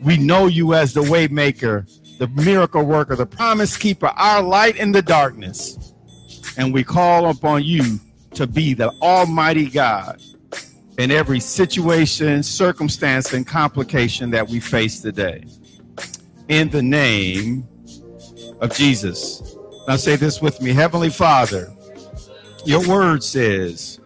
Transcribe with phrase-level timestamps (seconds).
[0.00, 1.86] We know you as the way maker,
[2.18, 5.92] the miracle worker, the promise keeper, our light in the darkness.
[6.56, 8.00] And we call upon you
[8.34, 10.20] to be the Almighty God
[10.98, 15.44] in every situation, circumstance, and complication that we face today.
[16.48, 17.66] In the name
[18.60, 19.56] of Jesus.
[19.88, 21.72] Now say this with me Heavenly Father,
[22.64, 24.00] your word says,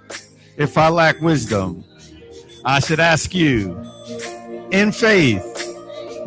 [0.57, 1.85] if I lack wisdom,
[2.65, 3.81] I should ask you
[4.71, 5.70] in faith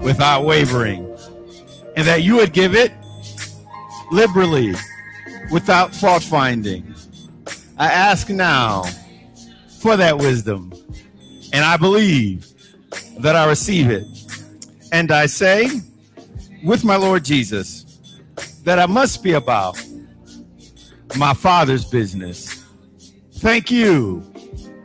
[0.03, 1.05] without wavering,
[1.95, 2.91] and that you would give it
[4.11, 4.75] liberally
[5.51, 6.93] without fault finding.
[7.77, 8.83] I ask now
[9.79, 10.73] for that wisdom.
[11.51, 12.47] And I believe
[13.19, 14.05] that I receive it.
[14.91, 15.69] And I say,
[16.63, 17.99] with my Lord Jesus,
[18.63, 19.77] that I must be about
[21.15, 22.63] my Father's business.
[23.33, 24.23] Thank you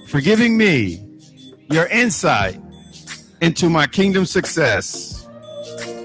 [0.08, 1.02] for giving me
[1.70, 2.60] your insight
[3.40, 5.17] into my kingdom success.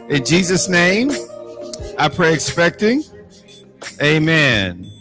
[0.09, 1.11] In Jesus' name,
[1.97, 3.03] I pray expecting.
[4.01, 4.91] Amen.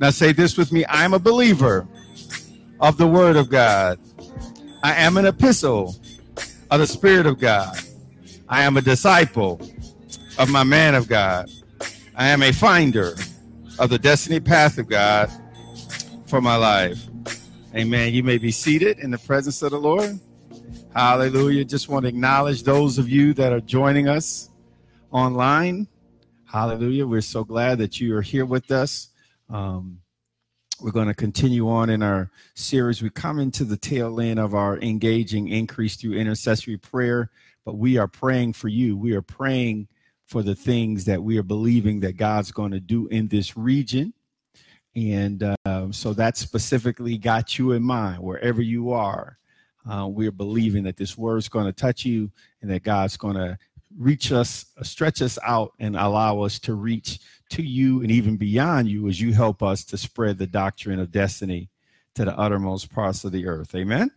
[0.00, 1.86] Now say this with me I'm a believer
[2.80, 4.00] of the Word of God.
[4.82, 5.94] I am an epistle
[6.70, 7.78] of the Spirit of God.
[8.48, 9.60] I am a disciple
[10.38, 11.48] of my man of God.
[12.16, 13.14] I am a finder
[13.78, 15.30] of the destiny path of God
[16.26, 17.06] for my life.
[17.76, 18.12] Amen.
[18.12, 20.18] You may be seated in the presence of the Lord.
[20.94, 21.64] Hallelujah.
[21.64, 24.50] Just want to acknowledge those of you that are joining us
[25.10, 25.88] online.
[26.44, 27.06] Hallelujah.
[27.06, 29.08] We're so glad that you are here with us.
[29.48, 30.02] Um,
[30.82, 33.00] we're going to continue on in our series.
[33.00, 37.30] We come into the tail end of our engaging increase through intercessory prayer,
[37.64, 38.94] but we are praying for you.
[38.94, 39.88] We are praying
[40.26, 44.12] for the things that we are believing that God's going to do in this region.
[44.94, 49.38] And uh, so that specifically got you in mind wherever you are.
[49.88, 52.30] Uh, we're believing that this word is going to touch you
[52.60, 53.58] and that God's going to
[53.98, 57.18] reach us, stretch us out, and allow us to reach
[57.50, 61.10] to you and even beyond you as you help us to spread the doctrine of
[61.10, 61.68] destiny
[62.14, 63.74] to the uttermost parts of the earth.
[63.74, 64.10] Amen.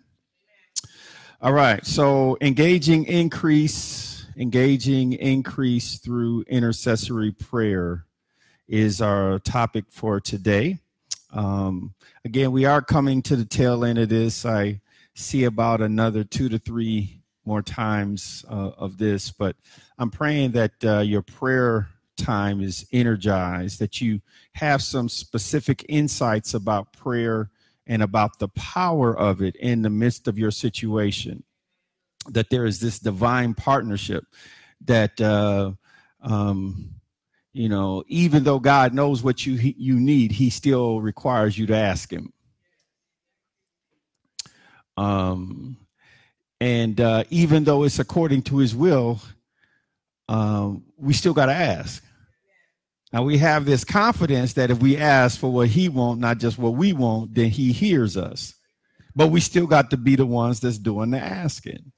[1.42, 1.86] All right.
[1.86, 8.06] So engaging increase, engaging increase through intercessory prayer
[8.68, 10.80] is our topic for today.
[11.34, 11.94] Um,
[12.24, 14.46] again, we are coming to the tail end of this.
[14.46, 14.80] I
[15.16, 19.56] see about another two to three more times uh, of this, but
[19.98, 21.88] I'm praying that uh, your prayer
[22.18, 24.22] time is energized, that you
[24.54, 27.50] have some specific insights about prayer
[27.88, 31.44] and about the power of it in the midst of your situation.
[32.30, 34.26] That there is this divine partnership
[34.86, 35.74] that, uh,
[36.22, 36.90] um,
[37.54, 41.76] you know, even though God knows what you you need, He still requires you to
[41.76, 42.34] ask Him.
[44.98, 45.78] Um,
[46.60, 49.22] and uh, even though it's according to His will,
[50.28, 52.04] um, we still got to ask.
[53.16, 56.58] Now we have this confidence that if we ask for what he want, not just
[56.58, 58.54] what we want, then he hears us.
[59.16, 61.94] But we still got to be the ones that's doing the asking.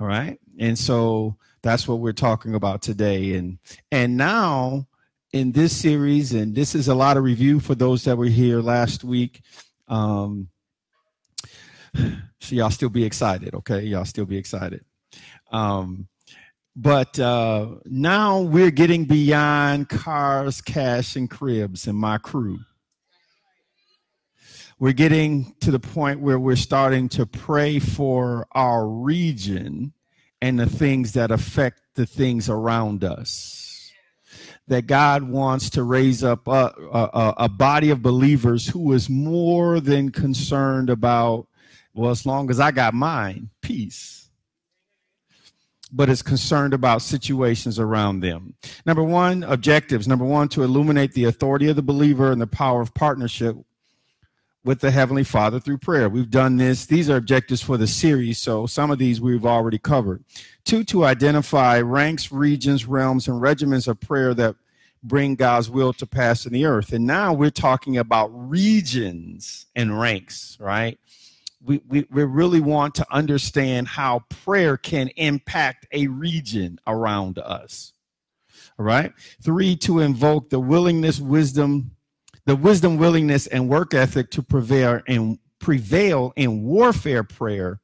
[0.00, 0.38] All right.
[0.58, 3.34] And so that's what we're talking about today.
[3.34, 3.58] And
[3.90, 4.86] and now
[5.32, 8.62] in this series, and this is a lot of review for those that were here
[8.62, 9.42] last week.
[9.88, 10.48] Um
[12.40, 13.82] so y'all still be excited, okay?
[13.82, 14.84] Y'all still be excited.
[15.50, 16.08] Um
[16.74, 22.60] but uh, now we're getting beyond cars, cash, and cribs and my crew.
[24.78, 29.92] We're getting to the point where we're starting to pray for our region
[30.40, 33.92] and the things that affect the things around us.
[34.66, 39.78] That God wants to raise up a, a, a body of believers who is more
[39.78, 41.46] than concerned about,
[41.94, 44.22] well, as long as I got mine, peace
[45.92, 48.54] but is concerned about situations around them.
[48.86, 50.08] Number one, objectives.
[50.08, 53.56] Number one, to illuminate the authority of the believer and the power of partnership
[54.64, 56.08] with the Heavenly Father through prayer.
[56.08, 56.86] We've done this.
[56.86, 60.24] These are objectives for the series, so some of these we've already covered.
[60.64, 64.54] Two, to identify ranks, regions, realms, and regiments of prayer that
[65.02, 66.92] bring God's will to pass in the earth.
[66.92, 70.98] And now we're talking about regions and ranks, right?
[71.64, 77.92] We, we, we really want to understand how prayer can impact a region around us.
[78.78, 79.12] All right.
[79.42, 81.92] Three, to invoke the willingness, wisdom,
[82.46, 87.80] the wisdom, willingness, and work ethic to prevail and prevail in warfare prayer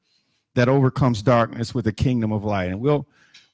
[0.54, 2.70] that overcomes darkness with the kingdom of light.
[2.70, 3.06] And we'll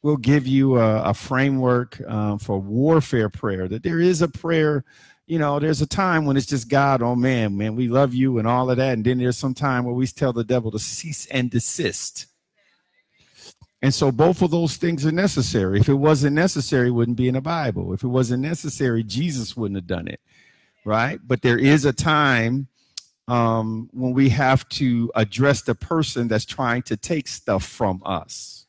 [0.02, 3.68] we'll give you a, a framework um, for warfare prayer.
[3.68, 4.84] That there is a prayer
[5.26, 8.38] you know, there's a time when it's just God, oh man, man, we love you
[8.38, 8.92] and all of that.
[8.92, 12.26] And then there's some time where we tell the devil to cease and desist.
[13.80, 15.80] And so both of those things are necessary.
[15.80, 17.92] If it wasn't necessary, it wouldn't be in the Bible.
[17.92, 20.20] If it wasn't necessary, Jesus wouldn't have done it.
[20.86, 21.18] Right?
[21.22, 22.68] But there is a time
[23.28, 28.63] um, when we have to address the person that's trying to take stuff from us.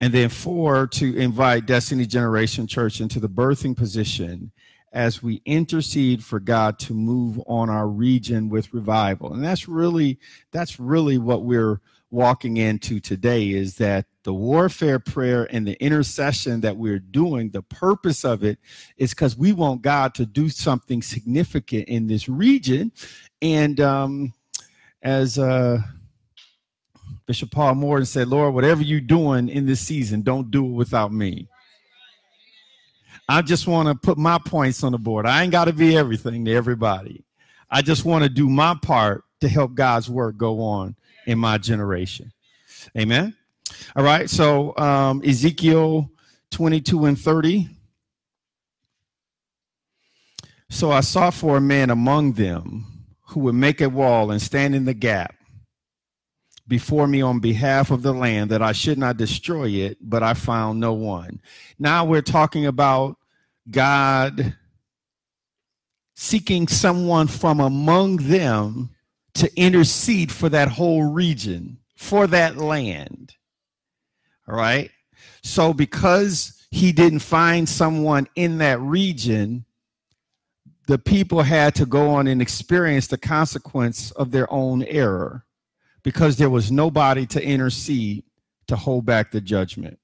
[0.00, 4.50] And then four, to invite Destiny Generation Church into the birthing position
[4.92, 9.32] as we intercede for God to move on our region with revival.
[9.32, 10.18] And that's really
[10.52, 11.80] that's really what we're
[12.10, 17.62] walking into today is that the warfare prayer and the intercession that we're doing, the
[17.62, 18.58] purpose of it
[18.96, 22.90] is because we want God to do something significant in this region.
[23.40, 24.32] And um,
[25.02, 25.78] as uh,
[27.30, 31.12] Bishop Paul Morton said, Lord, whatever you're doing in this season, don't do it without
[31.12, 31.46] me.
[33.28, 35.26] I just want to put my points on the board.
[35.26, 37.22] I ain't got to be everything to everybody.
[37.70, 41.56] I just want to do my part to help God's work go on in my
[41.56, 42.32] generation.
[42.98, 43.36] Amen.
[43.94, 44.28] All right.
[44.28, 46.10] So um, Ezekiel
[46.50, 47.68] 22 and 30.
[50.68, 54.74] So I sought for a man among them who would make a wall and stand
[54.74, 55.36] in the gap
[56.70, 60.32] before me on behalf of the land that I should not destroy it, but I
[60.32, 61.42] found no one.
[61.78, 63.18] Now we're talking about
[63.70, 64.56] God
[66.14, 68.90] seeking someone from among them
[69.34, 73.34] to intercede for that whole region, for that land.
[74.48, 74.90] All right.
[75.42, 79.64] So, because he didn't find someone in that region,
[80.86, 85.44] the people had to go on and experience the consequence of their own error
[86.02, 88.24] because there was nobody to intercede
[88.68, 89.98] to hold back the judgment.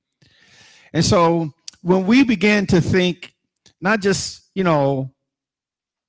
[0.93, 1.53] And so,
[1.83, 3.35] when we begin to think,
[3.81, 5.13] not just, you know,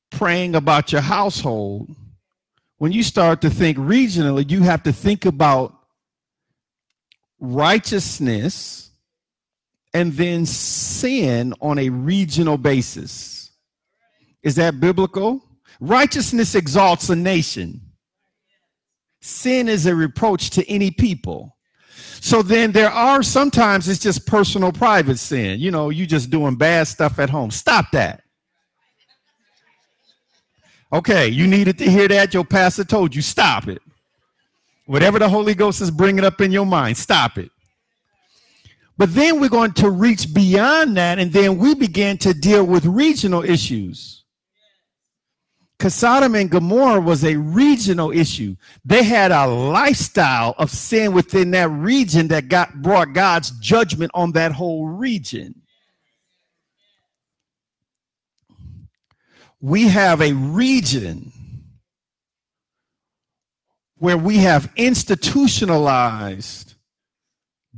[0.10, 1.90] praying about your household,
[2.78, 5.76] when you start to think regionally, you have to think about
[7.40, 8.92] righteousness
[9.94, 13.52] and then sin on a regional basis.
[14.44, 15.44] Is that biblical?
[15.80, 17.82] Righteousness exalts a nation.
[19.22, 21.56] Sin is a reproach to any people.
[22.20, 25.60] So then there are sometimes it's just personal private sin.
[25.60, 27.52] You know, you just doing bad stuff at home.
[27.52, 28.24] Stop that.
[30.92, 32.34] Okay, you needed to hear that.
[32.34, 33.82] Your pastor told you, stop it.
[34.86, 37.52] Whatever the Holy Ghost is bringing up in your mind, stop it.
[38.98, 42.86] But then we're going to reach beyond that, and then we begin to deal with
[42.86, 44.24] regional issues.
[45.78, 48.56] Because Sodom and Gomorrah was a regional issue.
[48.84, 54.32] They had a lifestyle of sin within that region that got brought God's judgment on
[54.32, 55.62] that whole region.
[59.60, 61.32] we have a region
[63.98, 66.76] where we have institutionalized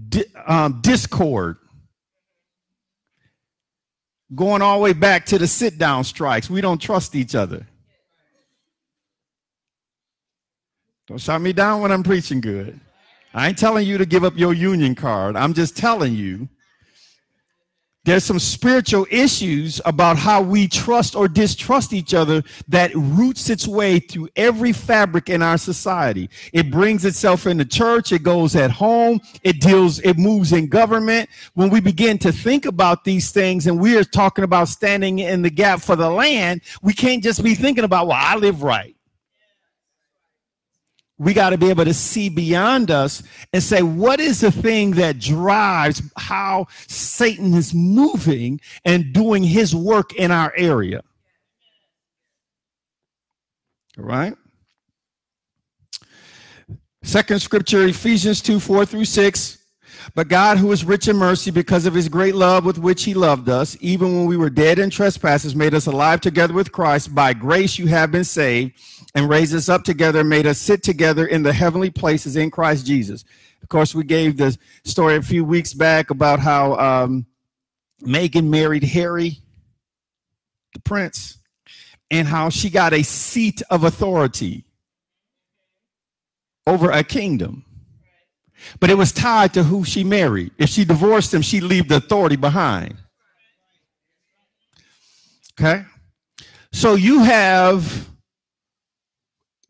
[0.10, 1.57] di- um, discord
[4.36, 6.50] going all the way back to the sit down strikes.
[6.50, 7.66] We don't trust each other.
[11.10, 12.80] Don't shut me down when I'm preaching good.
[13.34, 15.36] I ain't telling you to give up your union card.
[15.36, 16.48] I'm just telling you
[18.06, 23.68] there's some spiritual issues about how we trust or distrust each other that roots its
[23.68, 26.30] way through every fabric in our society.
[26.54, 30.70] It brings itself in the church, it goes at home, it deals, it moves in
[30.70, 31.28] government.
[31.56, 35.42] When we begin to think about these things and we are talking about standing in
[35.42, 38.96] the gap for the land, we can't just be thinking about, well, I live right
[41.20, 43.22] we got to be able to see beyond us
[43.52, 49.76] and say, what is the thing that drives how Satan is moving and doing his
[49.76, 51.04] work in our area?
[53.98, 54.34] All right.
[57.04, 59.59] Second scripture, Ephesians 2 4 through 6.
[60.16, 63.13] But God, who is rich in mercy, because of his great love with which he
[63.13, 67.13] loved us, even when we were dead in trespasses, made us alive together with Christ.
[67.13, 68.74] By grace you have been saved
[69.16, 72.86] and raised us up together made us sit together in the heavenly places in Christ
[72.86, 73.24] Jesus.
[73.62, 77.25] Of course, we gave the story a few weeks back about how um,
[78.04, 79.39] Meghan married Harry,
[80.74, 81.38] the prince,
[82.10, 84.66] and how she got a seat of authority
[86.66, 87.66] over a kingdom.
[88.80, 90.51] But it was tied to who she married.
[90.58, 92.96] If she divorced him, she'd leave the authority behind.
[95.60, 95.84] Okay?
[96.72, 98.10] So you have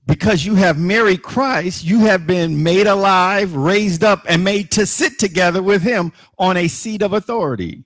[0.09, 4.87] because you have married Christ, you have been made alive, raised up, and made to
[4.87, 7.85] sit together with him on a seat of authority.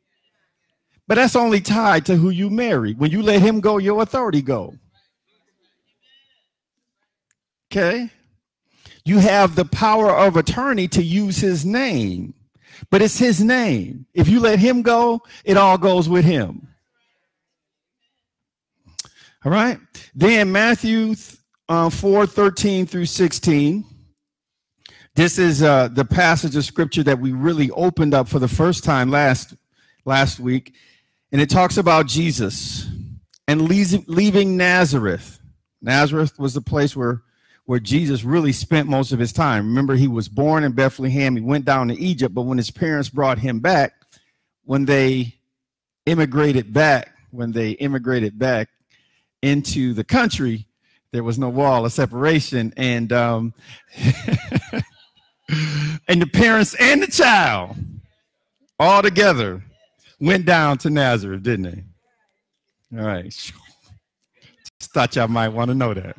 [1.05, 2.93] But that's only tied to who you marry.
[2.93, 4.73] When you let him go, your authority go.
[7.69, 8.09] Okay?
[9.05, 12.33] You have the power of attorney to use his name,
[12.89, 14.05] but it's his name.
[14.13, 16.67] If you let him go, it all goes with him.
[19.45, 19.77] All right.
[20.15, 21.15] Then Matthew
[21.67, 23.83] uh, 4 13 through 16.
[25.15, 28.83] This is uh, the passage of scripture that we really opened up for the first
[28.83, 29.53] time last
[30.05, 30.73] last week,
[31.31, 32.87] and it talks about Jesus
[33.47, 35.39] and leaving Nazareth.
[35.81, 37.21] Nazareth was the place where
[37.65, 39.67] where Jesus really spent most of his time.
[39.67, 41.35] Remember, he was born in Bethlehem.
[41.35, 43.93] He went down to Egypt, but when his parents brought him back,
[44.65, 45.35] when they
[46.05, 48.69] immigrated back, when they immigrated back
[49.41, 50.65] into the country,
[51.11, 53.53] there was no wall of separation, and um,
[56.07, 57.75] and the parents and the child
[58.79, 59.63] all together
[60.19, 61.63] went down to Nazareth, didn't
[62.91, 62.99] they?
[62.99, 63.25] All right.
[64.79, 66.17] Just thought y'all might want to know that.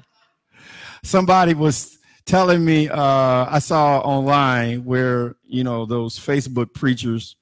[1.05, 7.37] Somebody was telling me uh, I saw online where you know those Facebook preachers,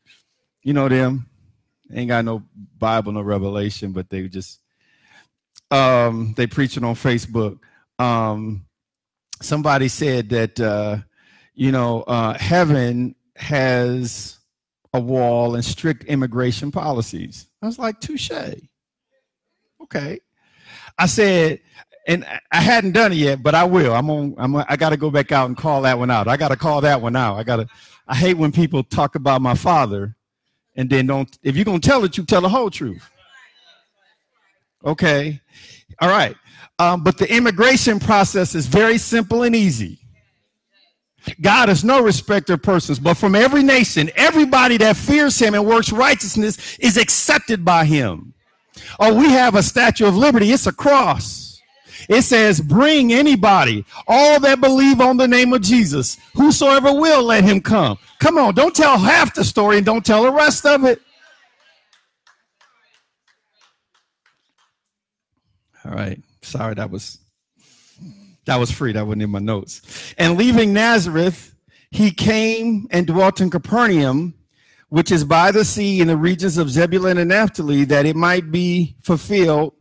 [0.63, 1.29] you know them,
[1.93, 2.43] ain't got no
[2.79, 4.61] Bible, no revelation, but they just
[5.71, 7.59] um, they preaching on Facebook.
[7.99, 8.67] Um,
[9.41, 10.99] somebody said that uh,
[11.55, 14.39] you know uh, heaven has
[14.93, 17.47] a wall and strict immigration policies.
[17.63, 18.31] I was like, touche.
[19.83, 20.21] Okay.
[20.99, 21.61] I said,
[22.07, 23.95] and I hadn't done it yet, but I will.
[23.95, 24.35] I'm on.
[24.39, 24.57] I'm.
[24.57, 26.29] I got to go back out and call that one out.
[26.29, 27.37] I got to call that one out.
[27.37, 27.67] I got to.
[28.09, 30.17] I hate when people talk about my father,
[30.75, 31.39] and then don't.
[31.43, 33.09] If you're gonna tell it, you tell the whole truth.
[34.85, 35.41] Okay.
[36.01, 36.37] All right.
[36.79, 39.99] Um, but the immigration process is very simple and easy.
[41.41, 45.65] God is no respecter of persons, but from every nation, everybody that fears him and
[45.65, 48.35] works righteousness is accepted by him.
[48.99, 50.51] Oh, we have a statue of liberty.
[50.51, 51.52] It's a cross.
[52.09, 57.45] It says, bring anybody, all that believe on the name of Jesus, whosoever will let
[57.45, 57.99] him come.
[58.19, 61.01] Come on, don't tell half the story and don't tell the rest of it.
[65.85, 66.23] All right.
[66.43, 67.19] Sorry, that was
[68.45, 68.93] that was free.
[68.93, 70.15] That wasn't in my notes.
[70.19, 71.55] And leaving Nazareth,
[71.91, 74.35] he came and dwelt in Capernaum,
[74.89, 78.51] which is by the sea in the regions of Zebulun and Naphtali, that it might
[78.51, 79.75] be fulfilled,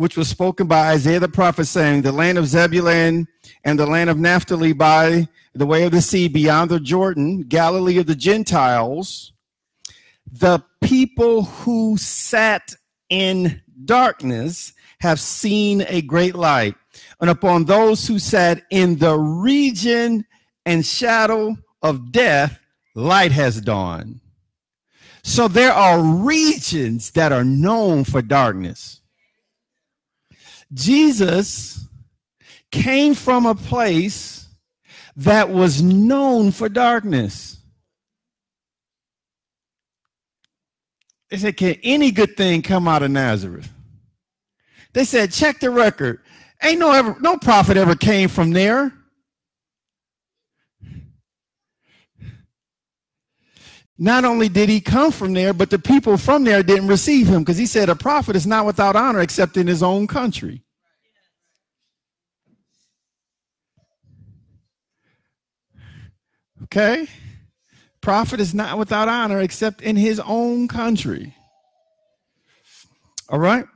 [0.00, 3.28] which was spoken by Isaiah the prophet, saying, The land of Zebulun
[3.64, 7.98] and the land of Naphtali by the way of the sea beyond the Jordan, Galilee
[7.98, 9.34] of the Gentiles,
[10.32, 12.74] the people who sat
[13.10, 16.76] in darkness have seen a great light.
[17.20, 20.24] And upon those who sat in the region
[20.64, 22.58] and shadow of death,
[22.94, 24.20] light has dawned.
[25.22, 28.99] So there are regions that are known for darkness.
[30.72, 31.86] Jesus
[32.70, 34.46] came from a place
[35.16, 37.58] that was known for darkness.
[41.30, 43.70] They said, Can any good thing come out of Nazareth?
[44.92, 46.20] They said, check the record.
[46.62, 48.92] Ain't no ever no prophet ever came from there.
[54.02, 57.40] Not only did he come from there, but the people from there didn't receive him
[57.42, 60.64] because he said a prophet is not without honor except in his own country.
[66.62, 67.08] Okay?
[68.00, 71.34] Prophet is not without honor except in his own country.
[73.28, 73.66] All right?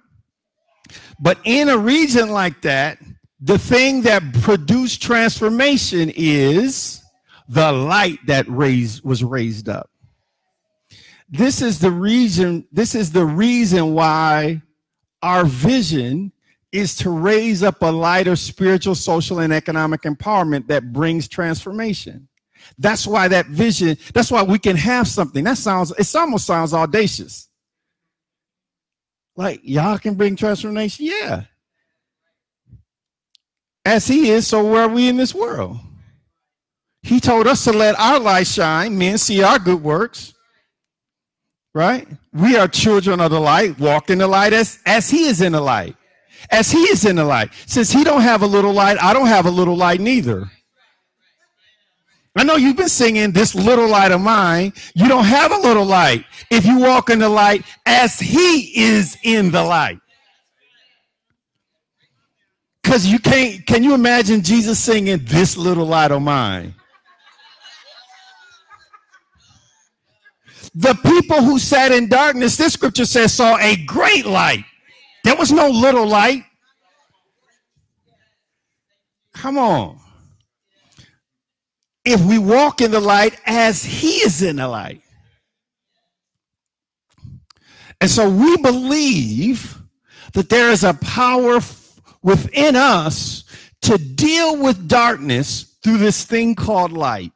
[1.21, 2.97] But in a region like that,
[3.41, 7.03] the thing that produced transformation is
[7.47, 9.91] the light that raised was raised up.
[11.29, 14.63] This is the reason, this is the reason why
[15.23, 16.33] our vision
[16.71, 22.29] is to raise up a light of spiritual, social, and economic empowerment that brings transformation.
[22.79, 25.45] That's why that vision, that's why we can have something.
[25.45, 27.49] That sounds, it almost sounds audacious.
[29.37, 31.07] Like, y'all can bring transformation?
[31.07, 31.45] Yeah.
[33.85, 35.79] As he is, so where are we in this world?
[37.03, 40.34] He told us to let our light shine, men see our good works.
[41.75, 42.07] Right?
[42.33, 45.53] We are children of the light, walk in the light as, as he is in
[45.53, 45.97] the light.
[46.51, 47.51] As he is in the light.
[47.67, 50.51] Since he don't have a little light, I don't have a little light neither.
[52.37, 54.73] I know you've been singing this little light of mine.
[54.95, 59.17] You don't have a little light if you walk in the light as he is
[59.23, 59.99] in the light.
[62.83, 66.75] Because you can't, can you imagine Jesus singing this little light of mine?
[70.75, 74.65] The people who sat in darkness, this scripture says, saw a great light.
[75.23, 76.45] There was no little light.
[79.33, 80.01] Come on.
[82.05, 85.01] if we walk in the light as he is in the light.
[88.01, 89.79] And so we believe
[90.35, 91.61] that there is a power
[92.23, 93.45] within us
[93.83, 97.33] to deal with darkness through this thing called light.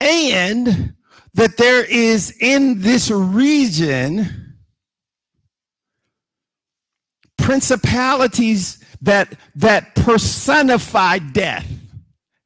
[0.00, 0.94] And
[1.34, 4.56] that there is in this region
[7.36, 11.66] principalities that that personify death.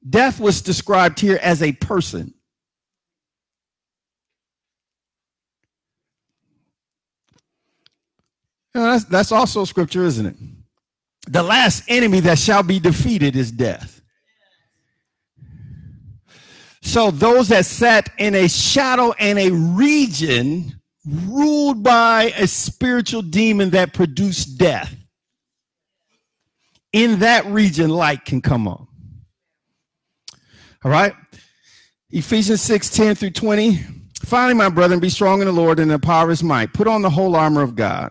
[0.08, 2.32] Death was described here as a person.
[8.74, 10.36] You know, that's, that's also scripture, isn't it?
[11.28, 13.97] The last enemy that shall be defeated is death.
[16.88, 23.70] So those that sat in a shadow and a region ruled by a spiritual demon
[23.70, 24.96] that produced death.
[26.94, 28.88] In that region, light can come on.
[30.82, 31.12] All right.
[32.08, 33.84] Ephesians 6 10 through 20.
[34.24, 36.72] Finally, my brethren, be strong in the Lord and in the power of his might.
[36.72, 38.10] Put on the whole armor of God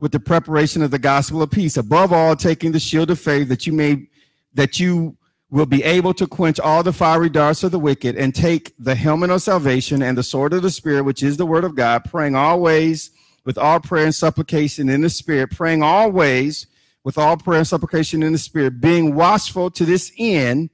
[0.00, 1.76] with the preparation of the gospel of peace.
[1.76, 4.06] Above all, taking the shield of faith that you may
[4.54, 5.16] that you
[5.50, 8.94] will be able to quench all the fiery darts of the wicked and take the
[8.94, 12.04] helmet of salvation and the sword of the spirit, which is the word of God,
[12.04, 13.10] praying always
[13.44, 16.66] with all prayer and supplication in the spirit, praying always
[17.02, 20.70] with all prayer and supplication in the spirit, being watchful to this end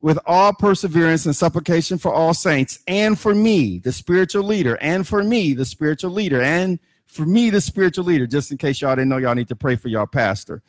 [0.00, 5.06] with all perseverance and supplication for all saints and for me, the spiritual leader, and
[5.06, 6.78] for me, the spiritual leader, and
[7.14, 9.76] for me, the spiritual leader, just in case y'all didn't know, y'all need to pray
[9.76, 10.62] for y'all pastor.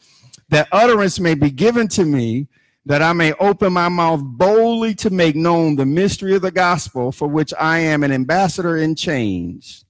[0.49, 2.47] That utterance may be given to me,
[2.85, 7.11] that I may open my mouth boldly to make known the mystery of the gospel,
[7.11, 9.85] for which I am an ambassador in chains,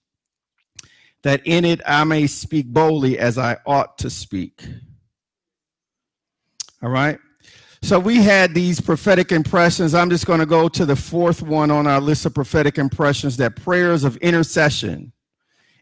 [1.24, 4.66] that in it I may speak boldly as I ought to speak.
[6.82, 7.20] All right.
[7.82, 9.94] So we had these prophetic impressions.
[9.94, 13.36] I'm just going to go to the fourth one on our list of prophetic impressions
[13.38, 15.12] that prayers of intercession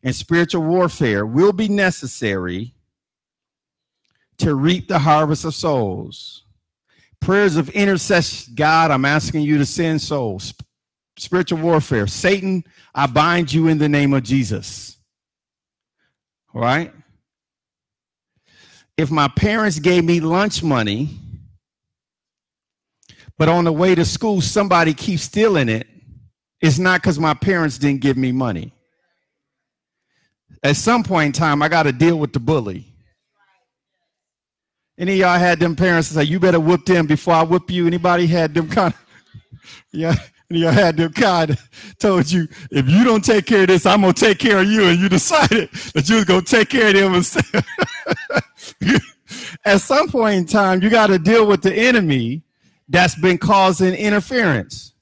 [0.04, 2.76] and spiritual warfare will be necessary
[4.38, 6.44] to reap the harvest of souls.
[7.22, 10.54] Prayers of intercession, God, I'm asking you to send souls.
[11.18, 14.98] Spiritual warfare, Satan, I bind you in the name of Jesus.
[16.54, 16.92] All right?
[18.98, 21.18] If my parents gave me lunch money,
[23.38, 25.88] but on the way to school, somebody keeps stealing it,
[26.60, 28.74] it's not because my parents didn't give me money
[30.64, 32.86] at some point in time, I got to deal with the bully.
[34.98, 37.88] Any of y'all had them parents say, "You better whoop them before I whoop you"?
[37.88, 39.00] Anybody had them kind of?
[39.92, 40.16] Yeah,
[40.52, 43.86] any y'all had them kind of told you, "If you don't take care of this,
[43.86, 46.90] I'm gonna take care of you," and you decided that you was gonna take care
[46.90, 47.64] of them.
[49.66, 52.44] At some point in time, you got to deal with the enemy
[52.90, 54.93] that's been causing interference.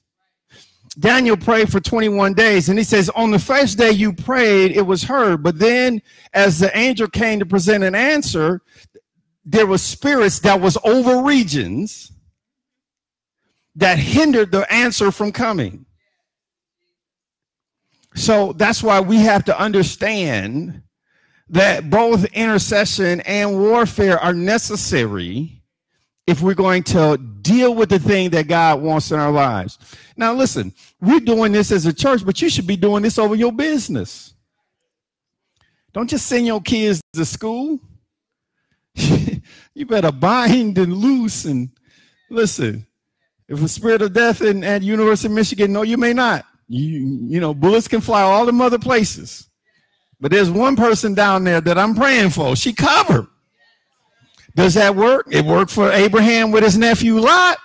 [0.98, 4.82] Daniel prayed for 21 days, and he says, On the first day you prayed, it
[4.82, 5.42] was heard.
[5.42, 6.02] But then,
[6.34, 8.60] as the angel came to present an answer,
[9.44, 12.12] there were spirits that was over regions
[13.76, 15.86] that hindered the answer from coming.
[18.14, 20.82] So that's why we have to understand
[21.48, 25.61] that both intercession and warfare are necessary
[26.32, 29.78] if we're going to deal with the thing that God wants in our lives.
[30.16, 33.34] Now, listen, we're doing this as a church, but you should be doing this over
[33.34, 34.32] your business.
[35.92, 37.78] Don't just send your kids to school.
[38.94, 41.68] you better bind and loose and
[42.30, 42.86] listen.
[43.46, 46.46] If the spirit of death in, at University of Michigan, no, you may not.
[46.66, 49.50] You, you know, bullets can fly all them other places.
[50.18, 52.56] But there's one person down there that I'm praying for.
[52.56, 53.26] She covered.
[54.54, 55.26] Does that work?
[55.30, 57.58] It worked for Abraham with his nephew Lot.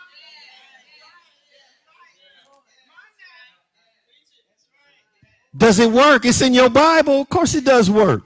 [5.55, 6.25] Does it work?
[6.25, 7.21] It's in your Bible.
[7.21, 8.21] Of course, it does work.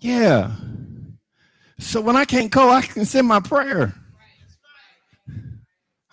[0.00, 0.52] Yeah.
[1.78, 3.94] So when I can't call, I can send my prayer.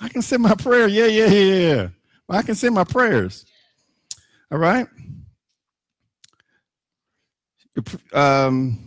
[0.02, 0.88] I can send my prayer.
[0.88, 1.88] Yeah, yeah, yeah.
[2.30, 3.46] I can send my prayers.
[4.52, 4.88] All right.
[8.14, 8.80] Um,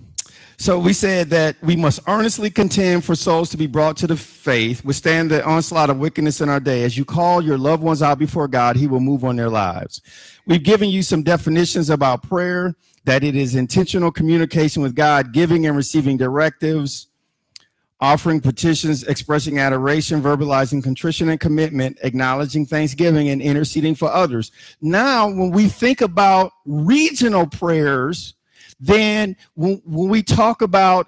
[0.62, 4.16] So we said that we must earnestly contend for souls to be brought to the
[4.16, 6.85] faith, withstand the onslaught of wickedness in our day.
[6.85, 10.01] As you call your loved ones out before God, He will move on their lives.
[10.47, 15.66] We've given you some definitions about prayer, that it is intentional communication with God, giving
[15.66, 17.09] and receiving directives,
[18.01, 24.53] offering petitions, expressing adoration, verbalizing contrition and commitment, acknowledging thanksgiving, and interceding for others.
[24.81, 28.35] Now, when we think about regional prayers,
[28.83, 31.07] then when, when we talk about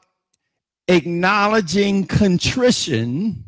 [0.87, 3.45] acknowledging contrition,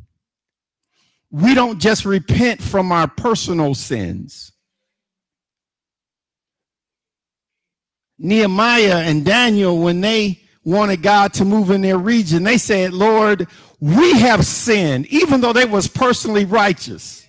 [1.31, 4.53] we don't just repent from our personal sins.
[8.19, 13.47] Nehemiah and Daniel, when they wanted God to move in their region, they said, Lord,
[13.79, 17.26] we have sinned, even though they was personally righteous.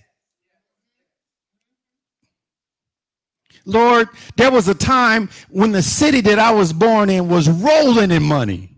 [3.68, 8.10] Lord, there was a time when the city that I was born in was rolling
[8.10, 8.74] in money.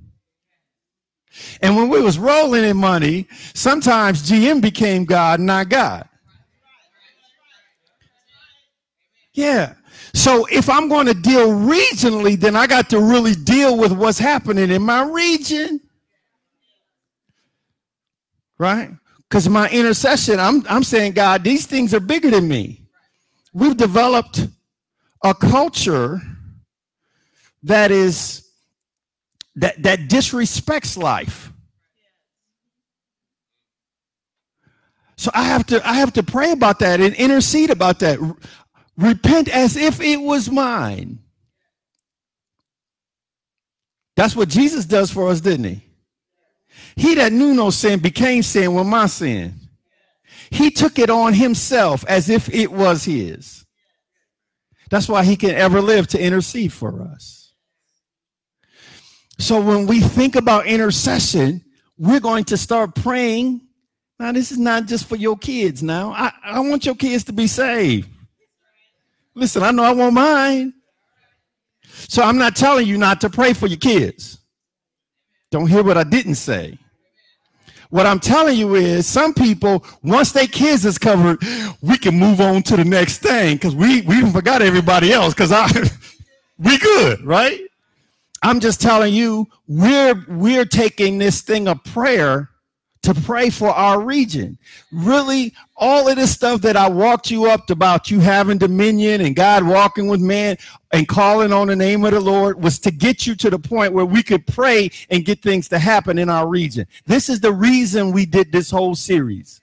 [1.63, 6.09] And when we was rolling in money, sometimes GM became God, not God.
[9.33, 9.75] Yeah.
[10.13, 14.19] So if I'm going to deal regionally, then I got to really deal with what's
[14.19, 15.81] happening in my region.
[18.59, 18.91] Right?
[19.29, 22.83] Because my intercession, I'm, I'm saying, God, these things are bigger than me.
[23.53, 24.49] We've developed
[25.23, 26.21] a culture
[27.63, 28.49] that is
[29.57, 31.53] that that disrespects life.
[35.17, 38.19] So i have to i have to pray about that and intercede about that.
[38.97, 41.19] Repent as if it was mine.
[44.17, 45.85] That's what jesus does for us didn't he?
[46.97, 49.55] He that knew no sin became sin with my sin.
[50.51, 53.67] He took it on himself as if it was his
[54.91, 57.53] that's why he can ever live to intercede for us.
[59.39, 61.65] So when we think about intercession,
[61.97, 63.63] we're going to start praying.
[64.19, 66.13] Now, this is not just for your kids now.
[66.13, 68.09] I, I want your kids to be saved.
[69.35, 70.75] Listen, I know I want mine.
[72.09, 74.39] So I'm not telling you not to pray for your kids.
[75.51, 76.79] Don't hear what I didn't say.
[77.91, 81.43] What I'm telling you is some people, once their kids is covered,
[81.83, 85.53] we can move on to the next thing because we, we forgot everybody else because
[85.53, 85.69] I
[86.59, 87.61] we good, right?
[88.43, 92.50] I'm just telling you, we're we're taking this thing of prayer
[93.13, 94.59] to pray for our region.
[94.93, 99.35] Really, all of this stuff that I walked you up about you having dominion and
[99.35, 100.57] God walking with man
[100.93, 103.93] and calling on the name of the Lord was to get you to the point
[103.93, 106.87] where we could pray and get things to happen in our region.
[107.07, 109.61] This is the reason we did this whole series.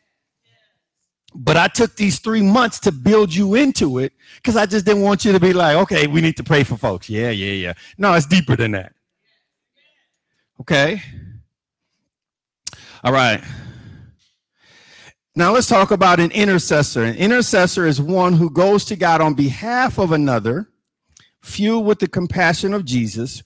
[1.36, 5.04] But I took these three months to build you into it because I just didn't
[5.04, 7.10] want you to be like, okay, we need to pray for folks.
[7.10, 7.74] Yeah, yeah, yeah.
[7.98, 8.94] No, it's deeper than that.
[10.60, 11.02] Okay.
[13.08, 13.42] All right.
[15.34, 17.06] Now let's talk about an intercessor.
[17.06, 20.68] An intercessor is one who goes to God on behalf of another,
[21.42, 23.44] fueled with the compassion of Jesus,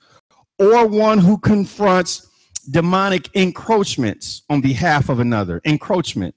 [0.58, 2.28] or one who confronts
[2.71, 5.62] demonic encroachments on behalf of another.
[5.63, 6.34] Encroachment.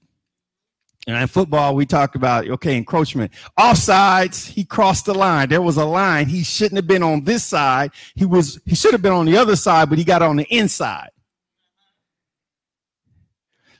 [1.07, 3.33] And in football, we talk about, okay, encroachment.
[3.59, 5.49] Offsides, he crossed the line.
[5.49, 6.27] There was a line.
[6.27, 7.93] He shouldn't have been on this side.
[8.17, 10.55] He was, he should have been on the other side, but he got on the
[10.55, 11.09] inside.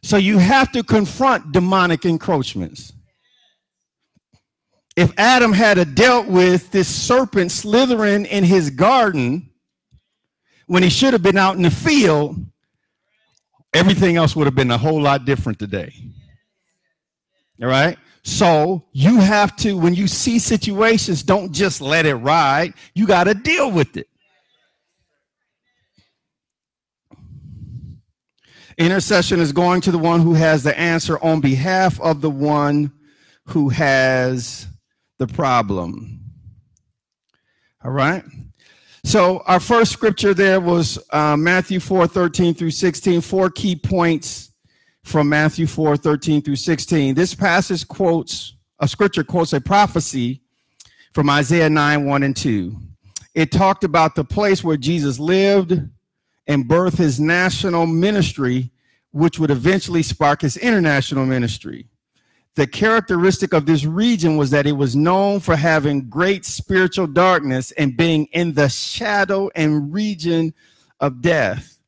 [0.05, 2.93] So you have to confront demonic encroachments.
[4.97, 9.49] If Adam had a dealt with this serpent slithering in his garden
[10.67, 12.37] when he should have been out in the field,
[13.73, 15.95] everything else would have been a whole lot different today.
[17.63, 17.97] All right?
[18.25, 22.75] So you have to, when you see situations, don't just let it ride.
[22.95, 24.09] You got to deal with it.
[28.77, 32.93] Intercession is going to the one who has the answer on behalf of the one
[33.47, 34.67] who has
[35.19, 36.21] the problem.
[37.85, 38.25] All right.
[39.05, 44.51] So our first scripture there was uh, Matthew 4 13 through 16, four key points
[45.05, 47.15] from Matthew 4 13 through 16.
[47.15, 50.41] This passage quotes, a scripture quotes a prophecy
[51.13, 52.77] from Isaiah 9 1 and 2.
[53.35, 55.81] It talked about the place where Jesus lived
[56.47, 58.71] and birth his national ministry,
[59.13, 61.87] which would eventually spark his international ministry.
[62.57, 67.73] The characteristic of this region was that it was known for having great spiritual darkness
[67.73, 70.55] and being in the shadow and region
[71.01, 71.79] of death.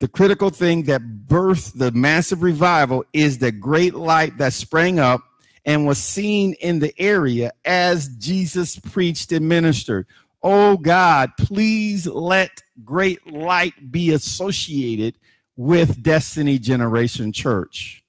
[0.00, 5.22] The critical thing that birthed the massive revival is the great light that sprang up
[5.64, 10.06] and was seen in the area as Jesus preached and ministered.
[10.42, 15.16] Oh God, please let great light be associated
[15.56, 18.04] with Destiny Generation Church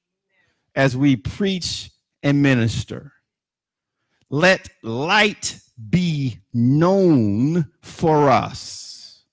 [0.75, 3.13] as we preach and minister.
[4.29, 9.23] Let light be known for us.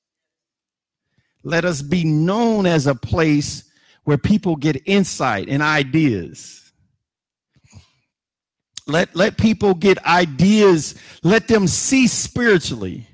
[1.43, 3.65] Let us be known as a place
[4.05, 6.73] where people get insight and ideas.
[8.87, 13.07] Let, let people get ideas, let them see spiritually.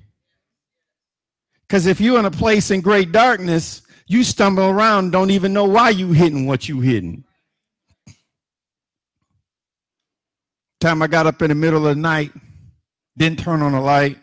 [1.67, 5.65] Because if you're in a place in great darkness, you stumble around, don't even know
[5.65, 7.25] why you hitting what you hitting.
[10.79, 12.33] Time I got up in the middle of the night,
[13.17, 14.19] didn't turn on the light.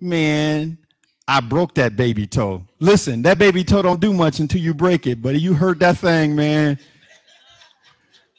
[0.00, 0.78] Man,
[1.28, 2.66] I broke that baby toe.
[2.80, 5.98] Listen, that baby toe don't do much until you break it, but you hurt that
[5.98, 6.78] thing, man.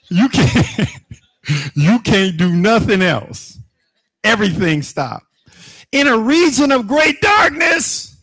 [0.09, 0.89] You can't
[1.75, 3.57] you can't do nothing else.
[4.23, 5.25] Everything stopped.
[5.93, 8.17] In a region of great darkness,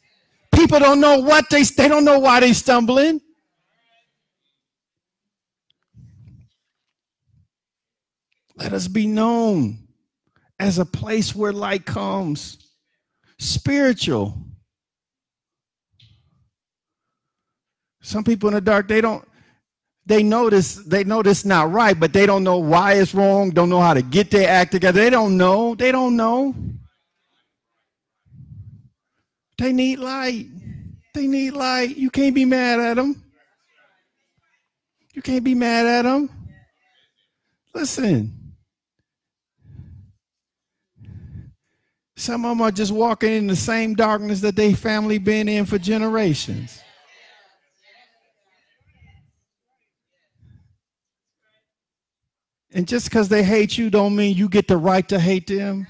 [0.53, 3.21] people don't know what they they don't know why they stumbling.
[8.57, 9.79] Let us be known
[10.59, 12.59] as a place where light comes.
[13.39, 14.37] Spiritual.
[18.03, 19.27] Some people in the dark, they don't,
[20.05, 23.71] they notice, they know this not right, but they don't know why it's wrong, don't
[23.71, 25.01] know how to get their act together.
[25.01, 25.77] They don't know.
[25.77, 26.55] They don't know.
[29.61, 30.47] They need light.
[31.13, 31.95] They need light.
[31.95, 33.23] You can't be mad at them.
[35.13, 36.31] You can't be mad at them.
[37.75, 38.55] Listen.
[42.17, 45.67] Some of them are just walking in the same darkness that they family been in
[45.67, 46.83] for generations.
[52.73, 55.87] And just because they hate you don't mean you get the right to hate them.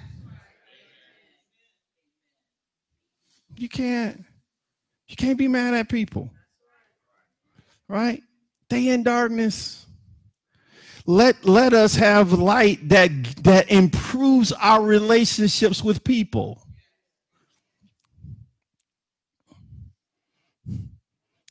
[3.61, 4.25] You can't.
[5.07, 6.33] You can't be mad at people.
[7.89, 8.23] Right?
[8.71, 9.85] They in darkness.
[11.05, 13.11] Let let us have light that
[13.43, 16.63] that improves our relationships with people.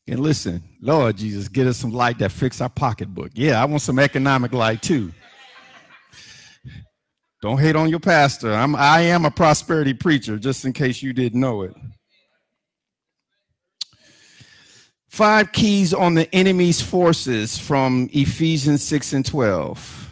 [0.07, 3.33] And listen, Lord Jesus, get us some light that fix our pocketbook.
[3.35, 5.11] Yeah, I want some economic light too.
[7.43, 8.51] Don't hate on your pastor.
[8.51, 11.75] I'm I am a prosperity preacher, just in case you didn't know it.
[15.09, 20.11] Five keys on the enemy's forces from Ephesians 6 and 12.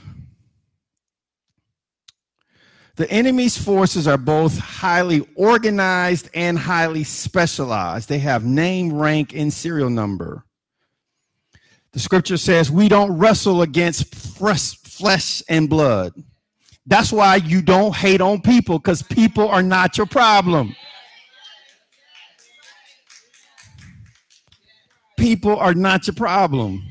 [2.96, 8.10] The enemy's forces are both highly organized and highly specialized.
[8.10, 10.44] They have name, rank, and serial number.
[11.92, 16.14] The scripture says we don't wrestle against flesh and blood.
[16.88, 20.76] That's why you don't hate on people because people are not your problem.
[25.18, 26.84] People are not your problem.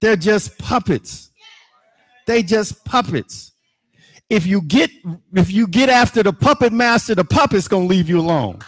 [0.00, 1.30] They're just puppets.
[2.26, 3.52] They just puppets.
[4.30, 4.90] If you get
[5.34, 8.58] if you get after the puppet master, the puppet's gonna leave you alone.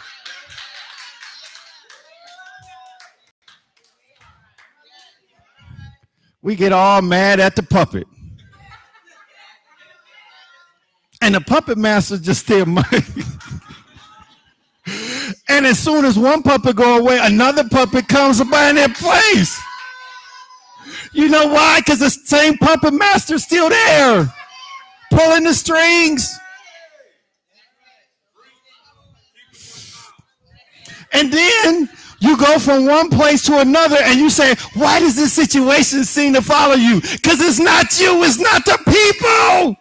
[6.41, 8.07] We get all mad at the puppet.
[11.21, 12.65] And the puppet master just still
[15.51, 19.61] And as soon as one puppet go away, another puppet comes by in their place.
[21.11, 21.81] You know why?
[21.81, 24.33] Because the same puppet master's still there,
[25.11, 26.39] pulling the strings.
[31.11, 31.89] And then
[32.21, 36.33] you go from one place to another and you say, why does this situation seem
[36.33, 37.01] to follow you?
[37.01, 39.75] Because it's not you, it's not the people.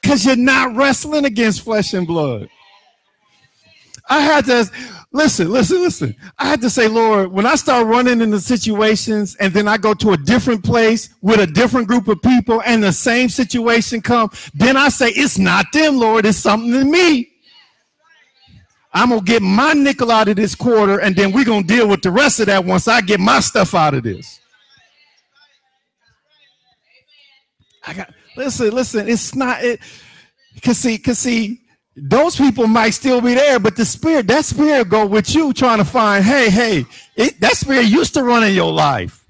[0.00, 2.48] Because you're not wrestling against flesh and blood.
[4.08, 4.70] I had to
[5.12, 6.16] listen, listen, listen.
[6.38, 9.94] I had to say, Lord, when I start running into situations and then I go
[9.94, 14.30] to a different place with a different group of people and the same situation come,
[14.52, 17.30] then I say, it's not them, Lord, it's something in me.
[18.92, 22.02] I'm gonna get my nickel out of this quarter, and then we're gonna deal with
[22.02, 24.38] the rest of that once I get my stuff out of this.
[27.84, 29.80] I got listen, listen, it's not it
[30.62, 31.60] cause see, cause see,
[31.96, 35.78] those people might still be there, but the spirit, that spirit go with you trying
[35.78, 39.24] to find, hey, hey, it, that spirit used to run in your life.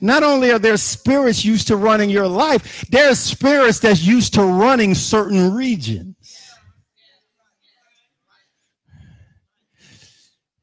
[0.00, 4.34] Not only are there spirits used to running your life, there are spirits that's used
[4.34, 6.14] to running certain regions.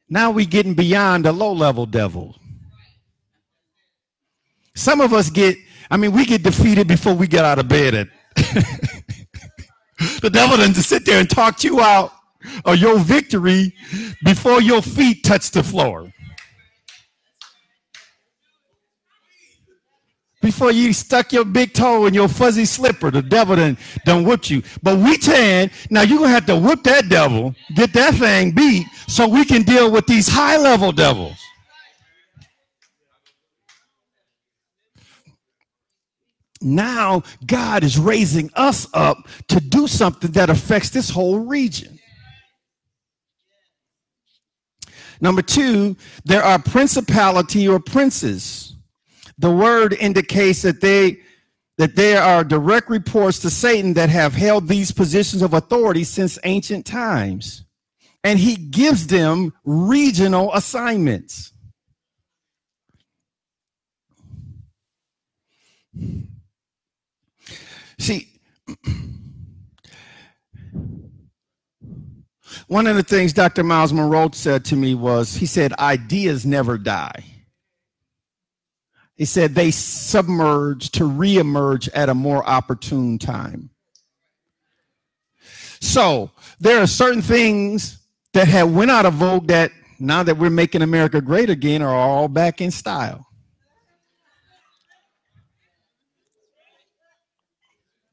[0.09, 2.35] Now we getting beyond the low level devil.
[4.75, 5.57] Some of us get
[5.91, 7.93] I mean, we get defeated before we get out of bed.
[7.93, 8.07] At
[10.21, 12.13] The devil doesn't sit there and talk you out
[12.65, 13.75] of your victory
[14.23, 16.11] before your feet touch the floor.
[20.41, 24.49] Before you stuck your big toe in your fuzzy slipper, the devil done, done whipped
[24.49, 24.63] you.
[24.81, 28.51] But we can, now you're going to have to whip that devil, get that thing
[28.51, 31.37] beat, so we can deal with these high level devils.
[36.61, 41.99] Now, God is raising us up to do something that affects this whole region.
[45.19, 45.95] Number two,
[46.25, 48.75] there are principality or princes.
[49.37, 51.19] The word indicates that they
[51.77, 56.37] that there are direct reports to Satan that have held these positions of authority since
[56.43, 57.63] ancient times.
[58.23, 61.50] And he gives them regional assignments.
[68.01, 68.27] See,
[72.65, 73.63] one of the things Dr.
[73.63, 77.23] Myles Munroe said to me was he said, ideas never die.
[79.13, 83.69] He said they submerge to reemerge at a more opportune time.
[85.79, 87.99] So there are certain things
[88.33, 91.95] that have went out of vogue that now that we're making America great again are
[91.95, 93.27] all back in style.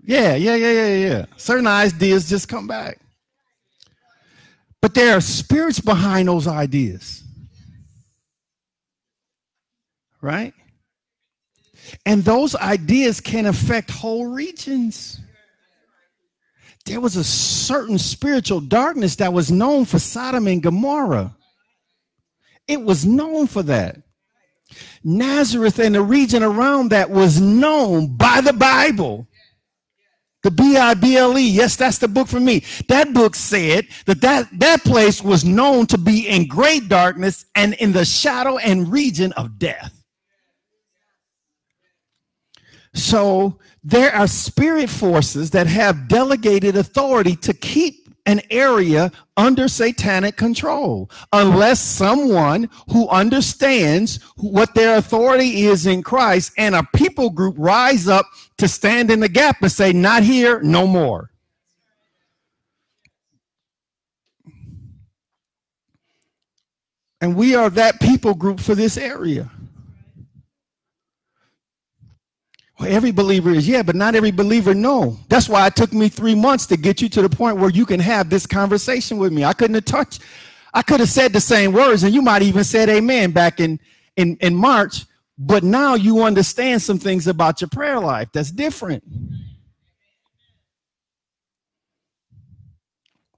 [0.08, 1.26] Yeah, yeah, yeah, yeah, yeah.
[1.36, 2.98] Certain ideas just come back.
[4.80, 7.22] But there are spirits behind those ideas.
[10.22, 10.54] Right?
[12.06, 15.20] And those ideas can affect whole regions.
[16.86, 21.36] There was a certain spiritual darkness that was known for Sodom and Gomorrah.
[22.66, 24.00] It was known for that.
[25.04, 29.26] Nazareth and the region around that was known by the Bible
[30.42, 31.48] the B-I-B-L-E.
[31.48, 32.64] Yes, that's the book for me.
[32.88, 37.74] That book said that, that that place was known to be in great darkness and
[37.74, 39.94] in the shadow and region of death.
[42.94, 47.97] So there are spirit forces that have delegated authority to keep
[48.28, 56.52] an area under satanic control unless someone who understands what their authority is in Christ
[56.58, 58.26] and a people group rise up
[58.58, 61.30] to stand in the gap and say, Not here, no more.
[67.22, 69.50] And we are that people group for this area.
[72.78, 75.18] Well, every believer is, yeah, but not every believer, no.
[75.28, 77.84] That's why it took me three months to get you to the point where you
[77.84, 79.44] can have this conversation with me.
[79.44, 80.22] I couldn't have touched,
[80.72, 83.80] I could have said the same words, and you might even said amen back in,
[84.16, 89.02] in, in March, but now you understand some things about your prayer life that's different.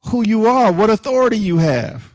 [0.07, 2.11] Who you are, what authority you have.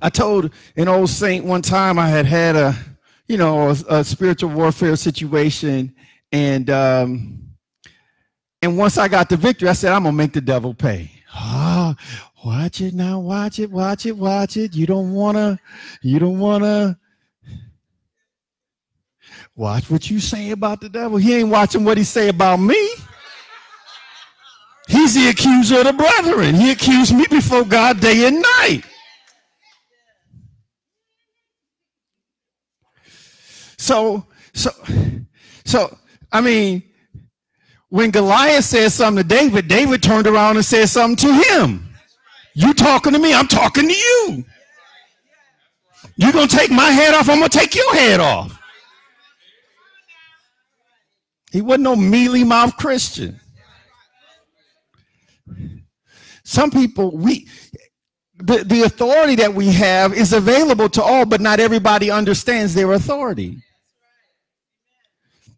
[0.00, 2.76] I told an old saint one time I had had a
[3.28, 5.94] you know, a, a spiritual warfare situation.
[6.32, 7.46] And um,
[8.62, 11.10] and once I got the victory, I said, I'm gonna make the devil pay.
[11.32, 11.94] Ah,
[12.44, 14.74] watch it now, watch it, watch it, watch it.
[14.74, 15.60] You don't wanna,
[16.02, 16.98] you don't wanna
[19.54, 21.18] watch what you say about the devil.
[21.18, 22.90] He ain't watching what he say about me.
[24.88, 26.54] He's the accuser of the brethren.
[26.54, 28.82] He accused me before God day and night.
[33.86, 34.70] So, so,
[35.64, 35.96] so,
[36.32, 36.82] I mean,
[37.88, 41.88] when Goliath said something to David, David turned around and said something to him.
[42.54, 44.44] You talking to me, I'm talking to you.
[46.16, 48.60] You're going to take my head off, I'm going to take your head off.
[51.52, 53.38] He wasn't no mealy mouth Christian.
[56.42, 57.48] Some people, we,
[58.38, 62.90] the, the authority that we have is available to all, but not everybody understands their
[62.90, 63.62] authority.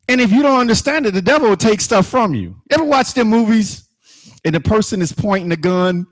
[0.08, 2.56] And if you don't understand it, the devil will take stuff from you.
[2.70, 3.88] Ever watch them movies
[4.44, 6.06] and the person is pointing the gun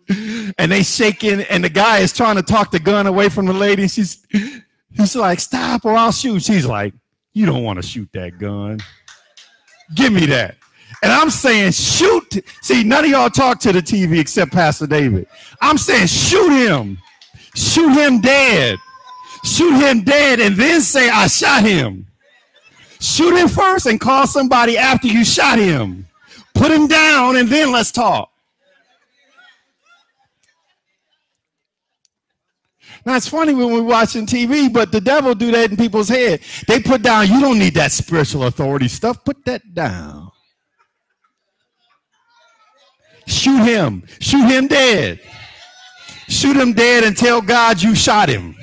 [0.59, 3.53] and they shaking and the guy is trying to talk the gun away from the
[3.55, 3.89] lady.
[3.89, 4.27] She's
[4.93, 6.43] he's like, stop or I'll shoot.
[6.43, 6.93] She's like,
[7.33, 8.81] you don't want to shoot that gun.
[9.95, 10.57] Give me that.
[11.03, 12.45] And I'm saying, shoot.
[12.63, 15.27] See, none of y'all talk to the TV except Pastor David.
[15.61, 16.99] I'm saying, shoot him.
[17.55, 18.79] Shoot him dead.
[19.45, 22.07] Shoot him dead and then say, I shot him.
[23.01, 26.07] Shoot him first and call somebody after you shot him.
[26.55, 28.31] Put him down and then let's talk.
[33.05, 36.41] Now it's funny when we're watching TV, but the devil do that in people's head.
[36.67, 39.25] They put down, you don't need that spiritual authority stuff.
[39.25, 40.33] Put that down.
[43.29, 44.03] Shoot him.
[44.21, 45.21] Shoot him dead.
[46.29, 48.57] Shoot him dead and tell God you shot him.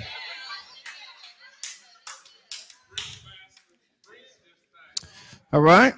[5.54, 5.94] All right.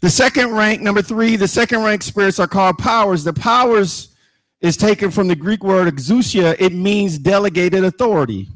[0.00, 3.24] The second rank, number three, the second rank spirits are called powers.
[3.24, 4.14] The powers
[4.60, 6.54] is taken from the Greek word exousia.
[6.60, 8.46] It means delegated authority.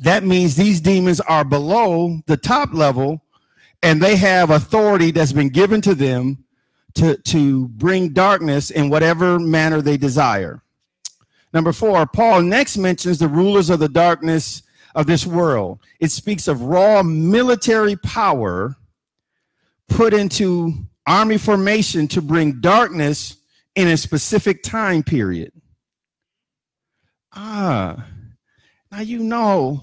[0.00, 3.22] That means these demons are below the top level
[3.84, 6.44] and they have authority that's been given to them
[6.94, 10.60] to, to bring darkness in whatever manner they desire.
[11.52, 14.62] Number four, Paul next mentions the rulers of the darkness
[14.96, 15.78] of this world.
[16.00, 18.76] It speaks of raw military power
[19.88, 20.72] put into
[21.06, 23.36] army formation to bring darkness
[23.74, 25.52] in a specific time period.
[27.32, 28.06] Ah,
[28.92, 29.82] now you know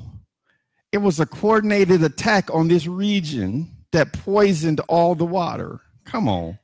[0.91, 5.81] it was a coordinated attack on this region that poisoned all the water.
[6.05, 6.57] Come on.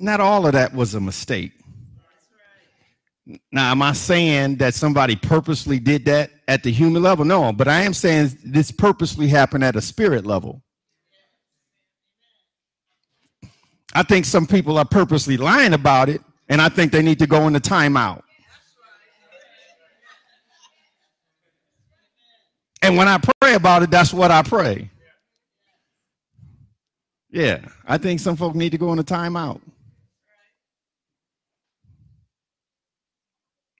[0.00, 1.52] Not all of that was a mistake.
[3.50, 7.24] Now, am I saying that somebody purposely did that at the human level?
[7.24, 10.62] No, but I am saying this purposely happened at a spirit level.
[13.94, 17.26] I think some people are purposely lying about it, and I think they need to
[17.26, 18.22] go into timeout.
[22.82, 24.90] And when I pray about it, that's what I pray.
[27.30, 29.60] Yeah, I think some folk need to go in a timeout.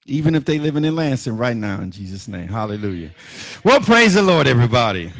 [0.07, 2.49] Even if they living in Lansing right now, in Jesus' name.
[2.49, 3.11] Hallelujah.
[3.65, 5.13] Well, praise the Lord, everybody.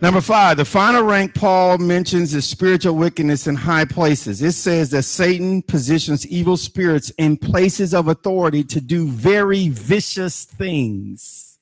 [0.00, 4.42] Number five, the final rank Paul mentions is spiritual wickedness in high places.
[4.42, 10.44] It says that Satan positions evil spirits in places of authority to do very vicious
[10.44, 11.52] things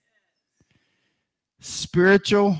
[1.60, 2.56] spiritual,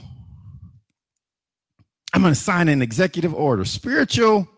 [2.12, 3.64] I'm going to sign an executive order.
[3.64, 4.48] Spiritual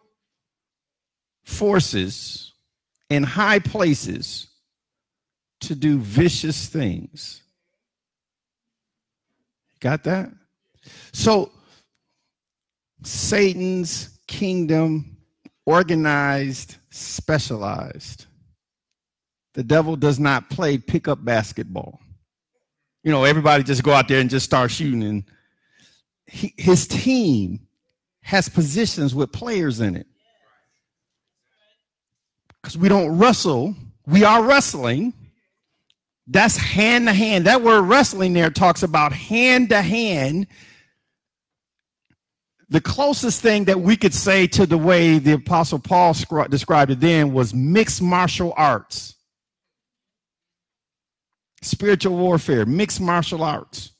[1.44, 2.52] forces
[3.08, 4.48] in high places
[5.62, 7.42] to do vicious things.
[9.80, 10.30] Got that?
[11.12, 11.50] So,
[13.02, 15.16] Satan's kingdom,
[15.66, 18.26] organized, specialized.
[19.54, 22.00] The devil does not play pickup basketball
[23.02, 25.02] you know, everybody just go out there and just start shooting.
[25.02, 25.24] And
[26.26, 27.66] he, his team
[28.20, 30.06] has positions with players in it.
[32.60, 33.74] Because we don't wrestle,
[34.06, 35.12] we are wrestling.
[36.26, 37.46] That's hand to hand.
[37.46, 40.46] That word wrestling there talks about hand to hand.
[42.68, 46.14] The closest thing that we could say to the way the Apostle Paul
[46.48, 49.12] described it then was mixed martial arts
[51.62, 53.92] spiritual warfare, mixed martial arts,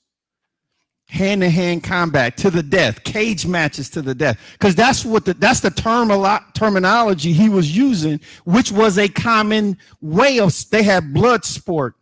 [1.07, 4.39] hand to hand combat to the death, cage matches to the death.
[4.53, 6.11] Because that's what the, that's the term
[6.55, 11.95] terminology he was using, which was a common way of they had blood sport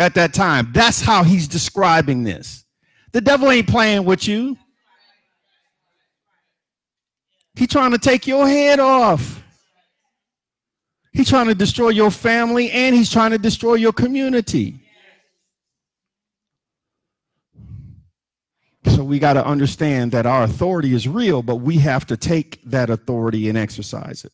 [0.00, 0.70] at that time.
[0.72, 2.64] That's how he's describing this.
[3.12, 4.56] The devil ain't playing with you.
[7.54, 9.42] He trying to take your head off.
[11.12, 14.80] He's trying to destroy your family and he's trying to destroy your community.
[18.86, 22.62] So we got to understand that our authority is real, but we have to take
[22.64, 24.32] that authority and exercise it.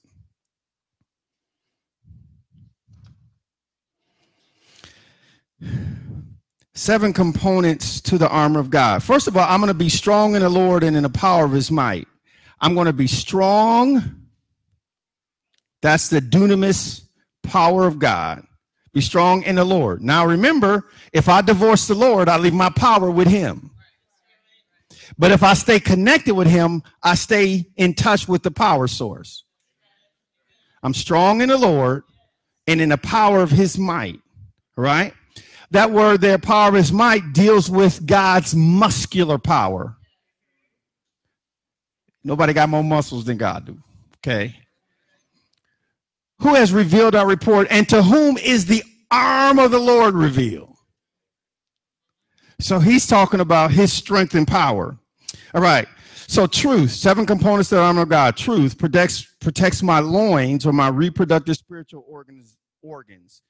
[6.74, 9.02] Seven components to the armor of God.
[9.02, 11.44] First of all, I'm going to be strong in the Lord and in the power
[11.44, 12.06] of his might.
[12.60, 14.16] I'm going to be strong
[15.86, 17.02] that's the dunamis
[17.44, 18.44] power of God.
[18.92, 20.02] Be strong in the Lord.
[20.02, 23.70] Now remember, if I divorce the Lord, I leave my power with him.
[25.16, 29.44] But if I stay connected with him, I stay in touch with the power source.
[30.82, 32.02] I'm strong in the Lord
[32.66, 34.20] and in the power of his might.
[34.76, 35.14] Right?
[35.70, 39.96] That word there, power is might, deals with God's muscular power.
[42.22, 43.78] Nobody got more muscles than God do.
[44.18, 44.56] Okay.
[46.40, 50.76] Who has revealed our report, and to whom is the arm of the Lord revealed?
[52.60, 54.98] So he's talking about his strength and power.
[55.54, 55.86] All right.
[56.26, 58.36] So truth, seven components of the armor of God.
[58.36, 63.42] Truth protects protects my loins or my reproductive spiritual organs organs.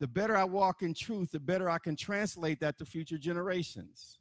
[0.00, 4.18] The better I walk in truth, the better I can translate that to future generations.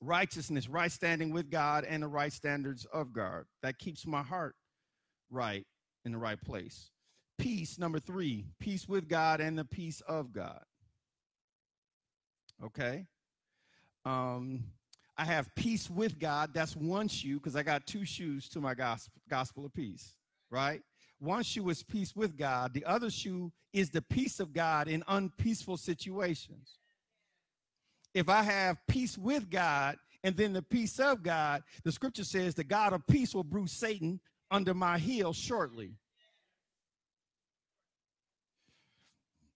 [0.00, 3.44] Righteousness, right standing with God and the right standards of God.
[3.62, 4.56] That keeps my heart
[5.30, 5.66] right
[6.06, 6.90] in the right place.
[7.36, 10.62] Peace, number three, peace with God and the peace of God.
[12.64, 13.06] Okay?
[14.06, 14.64] Um,
[15.18, 16.54] I have peace with God.
[16.54, 20.14] That's one shoe because I got two shoes to my gospel, gospel of peace,
[20.50, 20.80] right?
[21.20, 22.74] One shoe is peace with God.
[22.74, 26.78] The other shoe is the peace of God in unpeaceful situations.
[28.14, 32.54] If I have peace with God and then the peace of God, the scripture says
[32.54, 34.18] the God of peace will bruise Satan
[34.50, 35.92] under my heel shortly.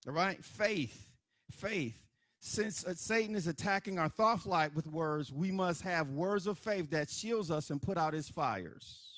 [0.06, 0.44] All right?
[0.44, 1.08] Faith.
[1.50, 2.04] Faith
[2.46, 6.58] since uh, Satan is attacking our thought life with words, we must have words of
[6.58, 9.13] faith that shields us and put out his fires.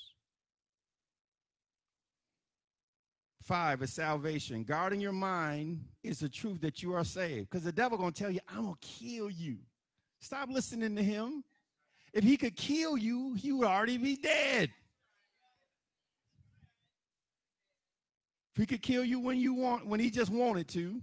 [3.47, 4.65] Five is salvation.
[4.65, 7.49] Guarding your mind is the truth that you are saved.
[7.49, 9.59] Because the devil gonna tell you, I'm gonna kill you.
[10.19, 11.45] Stop listening to him.
[12.11, 14.69] If he could kill you, he would already be dead.
[18.53, 21.01] If he could kill you when you want, when he just wanted to,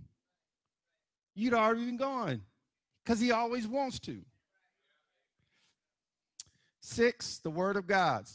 [1.34, 2.42] you'd already been gone
[3.02, 4.20] because he always wants to.
[6.82, 8.26] Six, the word of God.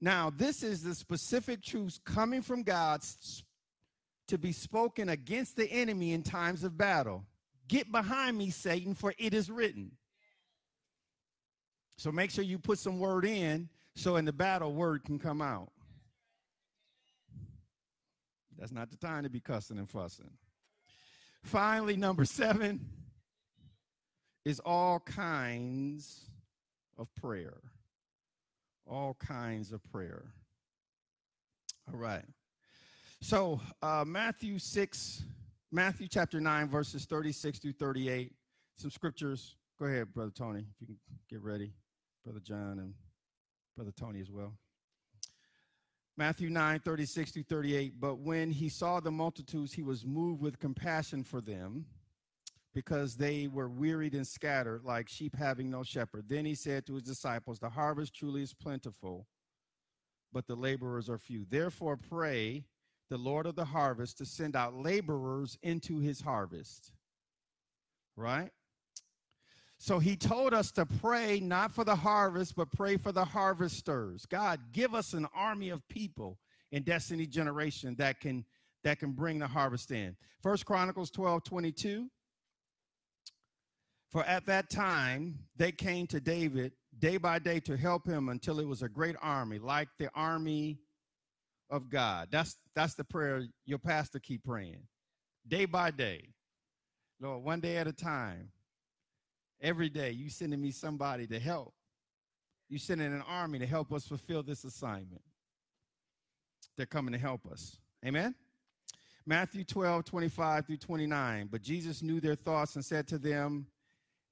[0.00, 3.02] Now, this is the specific truths coming from God
[4.28, 7.24] to be spoken against the enemy in times of battle.
[7.68, 9.92] Get behind me, Satan, for it is written.
[11.96, 15.42] So make sure you put some word in so in the battle, word can come
[15.42, 15.70] out.
[18.58, 20.30] That's not the time to be cussing and fussing.
[21.42, 22.80] Finally, number seven
[24.44, 26.30] is all kinds
[26.98, 27.58] of prayer.
[28.90, 30.24] All kinds of prayer.
[31.88, 32.24] All right.
[33.20, 35.22] So, uh, Matthew 6,
[35.70, 38.32] Matthew chapter 9, verses 36 through 38.
[38.78, 39.54] Some scriptures.
[39.78, 40.96] Go ahead, Brother Tony, if you can
[41.30, 41.72] get ready.
[42.24, 42.94] Brother John and
[43.76, 44.54] Brother Tony as well.
[46.16, 48.00] Matthew 9, 36 through 38.
[48.00, 51.86] But when he saw the multitudes, he was moved with compassion for them
[52.74, 56.24] because they were wearied and scattered like sheep having no shepherd.
[56.28, 59.26] Then he said to his disciples, The harvest truly is plentiful,
[60.32, 61.46] but the laborers are few.
[61.48, 62.64] Therefore, pray
[63.08, 66.92] the Lord of the harvest to send out laborers into his harvest.
[68.16, 68.50] Right?
[69.78, 74.26] So he told us to pray not for the harvest, but pray for the harvesters.
[74.26, 76.38] God, give us an army of people
[76.70, 78.44] in Destiny Generation that can
[78.84, 80.16] that can bring the harvest in.
[80.42, 82.10] First Chronicles 12, 22.
[84.10, 88.58] For at that time they came to David day by day to help him until
[88.58, 90.78] it was a great army, like the army
[91.70, 92.28] of God.
[92.30, 94.82] That's that's the prayer your pastor keep praying.
[95.46, 96.28] Day by day.
[97.20, 98.50] Lord, one day at a time.
[99.62, 101.74] Every day, you sending me somebody to help.
[102.70, 105.20] You sending an army to help us fulfill this assignment.
[106.76, 107.76] They're coming to help us.
[108.06, 108.34] Amen.
[109.26, 111.48] Matthew 12, 25 through 29.
[111.52, 113.66] But Jesus knew their thoughts and said to them,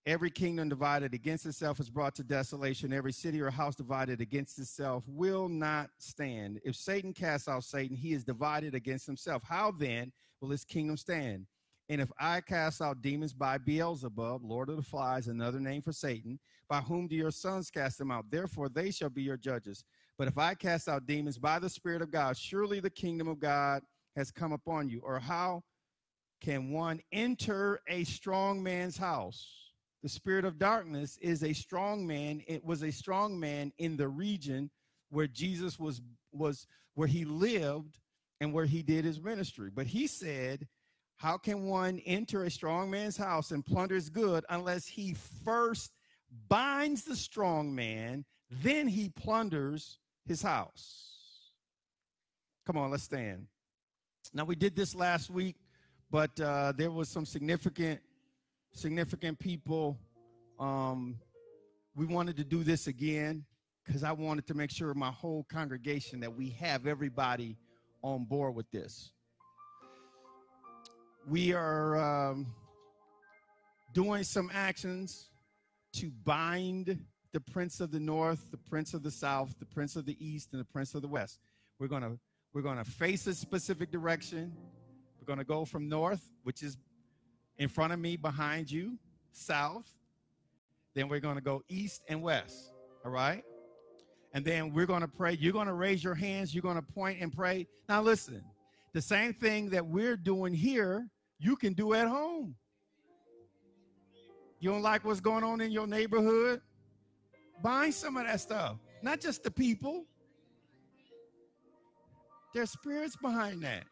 [0.08, 2.94] Every kingdom divided against itself is brought to desolation.
[2.94, 6.62] Every city or house divided against itself will not stand.
[6.64, 9.42] If Satan casts out Satan, he is divided against himself.
[9.42, 11.44] How then will his kingdom stand?
[11.90, 15.92] And if I cast out demons by Beelzebub, Lord of the Flies, another name for
[15.92, 16.40] Satan,
[16.70, 18.30] by whom do your sons cast them out?
[18.30, 19.84] Therefore they shall be your judges.
[20.16, 23.40] But if I cast out demons by the Spirit of God, surely the kingdom of
[23.40, 23.82] God
[24.16, 25.02] has come upon you.
[25.04, 25.64] Or how
[26.40, 29.67] can one enter a strong man's house?
[30.02, 32.42] The spirit of darkness is a strong man.
[32.46, 34.70] It was a strong man in the region
[35.10, 36.00] where Jesus was
[36.32, 37.98] was where he lived
[38.40, 39.70] and where he did his ministry.
[39.74, 40.66] But he said,
[41.16, 45.92] how can one enter a strong man's house and plunder his good unless he first
[46.48, 51.50] binds the strong man, then he plunders his house?
[52.66, 53.46] Come on, let's stand.
[54.32, 55.56] Now we did this last week,
[56.10, 58.00] but uh, there was some significant,
[58.78, 59.98] significant people.
[60.58, 61.18] Um,
[61.94, 63.44] we wanted to do this again
[63.84, 67.56] because I wanted to make sure my whole congregation that we have everybody
[68.02, 69.10] on board with this
[71.28, 71.96] we are
[72.30, 72.46] um,
[73.92, 75.28] doing some actions
[75.92, 76.98] to bind
[77.32, 80.50] the prince of the north, the prince of the south, the prince of the east,
[80.52, 81.40] and the prince of the west.
[81.78, 82.16] We're gonna
[82.54, 84.52] we're gonna face a specific direction.
[85.20, 86.78] We're gonna go from north, which is
[87.58, 88.98] in front of me, behind you,
[89.32, 89.88] south.
[90.94, 92.72] Then we're gonna go east and west.
[93.04, 93.44] All right.
[94.32, 95.36] And then we're gonna pray.
[95.38, 96.54] You're gonna raise your hands.
[96.54, 97.66] You're gonna point and pray.
[97.88, 98.42] Now listen.
[98.92, 102.54] The same thing that we're doing here you can do at home.
[104.60, 106.60] You don't like what's going on in your neighborhood?
[107.62, 110.04] Buy some of that stuff, not just the people.
[112.54, 113.84] There's spirits behind that.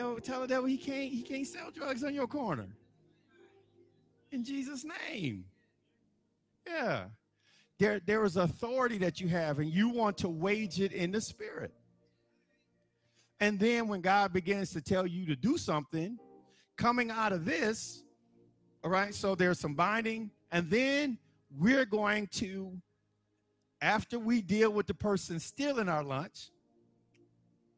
[0.00, 2.68] They'll tell the devil he can't he can't sell drugs on your corner.
[4.32, 5.44] in Jesus' name.
[6.66, 7.04] Yeah.
[7.78, 11.20] There, there is authority that you have, and you want to wage it in the
[11.20, 11.74] spirit.
[13.40, 16.18] And then when God begins to tell you to do something,
[16.78, 18.02] coming out of this,
[18.82, 21.18] all right, so there's some binding, and then
[21.58, 22.72] we're going to,
[23.82, 26.50] after we deal with the person stealing our lunch,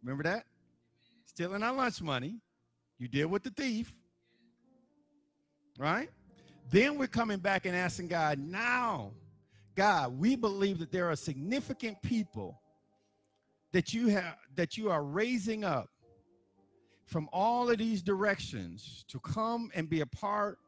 [0.04, 0.44] remember that?
[1.34, 2.36] Stealing our lunch money,
[2.98, 3.92] you deal with the thief,
[5.78, 6.10] right?
[6.70, 9.12] Then we're coming back and asking God, now,
[9.74, 12.60] God, we believe that there are significant people
[13.72, 15.88] that you have that you are raising up
[17.06, 20.58] from all of these directions to come and be a part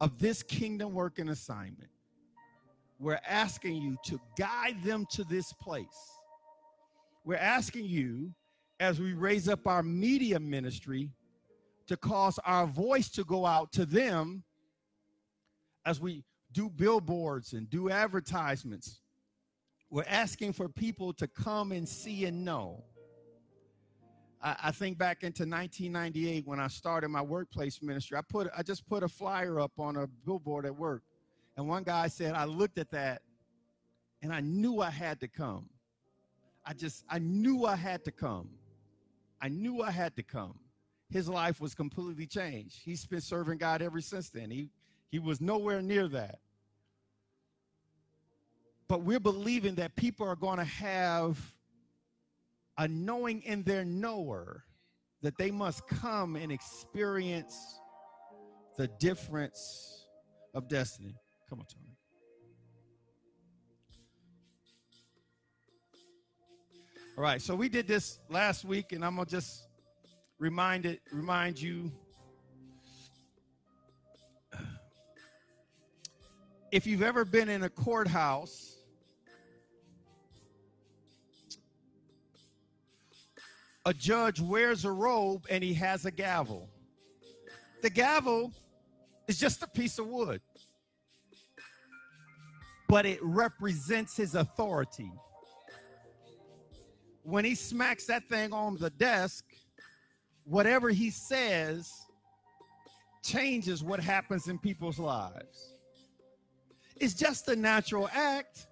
[0.00, 1.90] of this kingdom work and assignment.
[3.00, 6.12] We're asking you to guide them to this place.
[7.24, 8.32] We're asking you,
[8.78, 11.10] as we raise up our media ministry,
[11.86, 14.42] to cause our voice to go out to them
[15.84, 19.00] as we do billboards and do advertisements.
[19.88, 22.82] We're asking for people to come and see and know.
[24.42, 28.18] I, I think back into 1998 when I started my workplace ministry.
[28.18, 31.02] I put I just put a flyer up on a billboard at work,
[31.56, 33.22] and one guy said I looked at that,
[34.22, 35.68] and I knew I had to come.
[36.64, 38.48] I just I knew I had to come.
[39.40, 40.58] I knew I had to come.
[41.08, 42.80] His life was completely changed.
[42.84, 44.50] He's been serving God ever since then.
[44.50, 44.70] He
[45.10, 46.40] he was nowhere near that.
[48.88, 51.38] But we're believing that people are going to have
[52.78, 54.64] a knowing in their knower
[55.22, 57.80] that they must come and experience
[58.76, 60.06] the difference
[60.54, 61.14] of destiny.
[61.48, 61.96] Come on, Tony.
[67.16, 69.68] All right, so we did this last week, and I'm gonna just
[70.38, 71.90] remind it, remind you.
[76.70, 78.76] If you've ever been in a courthouse
[83.86, 86.68] a judge wears a robe and he has a gavel.
[87.82, 88.52] The gavel
[89.28, 90.40] is just a piece of wood,
[92.88, 95.10] but it represents his authority.
[97.26, 99.44] When he smacks that thing on the desk,
[100.44, 101.92] whatever he says
[103.24, 105.72] changes what happens in people's lives.
[106.98, 108.68] It's just a natural act.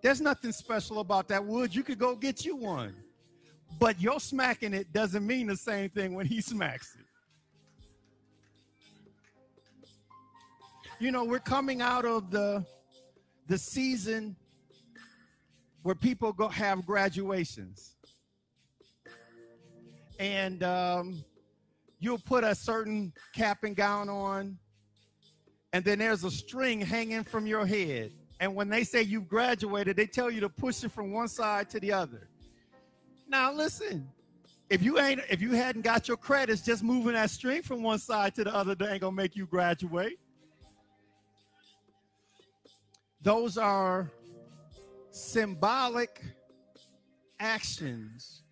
[0.00, 1.74] There's nothing special about that wood.
[1.74, 2.94] You could go get you one.
[3.80, 7.06] But your smacking it doesn't mean the same thing when he smacks it.
[11.00, 12.64] You know, we're coming out of the
[13.48, 14.36] the season
[15.82, 17.96] where people go have graduations.
[20.18, 21.24] And um,
[21.98, 24.58] you'll put a certain cap and gown on,
[25.72, 28.12] and then there's a string hanging from your head.
[28.38, 31.70] And when they say you've graduated, they tell you to push it from one side
[31.70, 32.28] to the other.
[33.28, 34.08] Now listen,
[34.68, 37.98] if you ain't if you hadn't got your credits, just moving that string from one
[37.98, 40.18] side to the other, they ain't gonna make you graduate.
[43.22, 44.10] Those are
[45.12, 46.22] symbolic
[47.38, 48.42] actions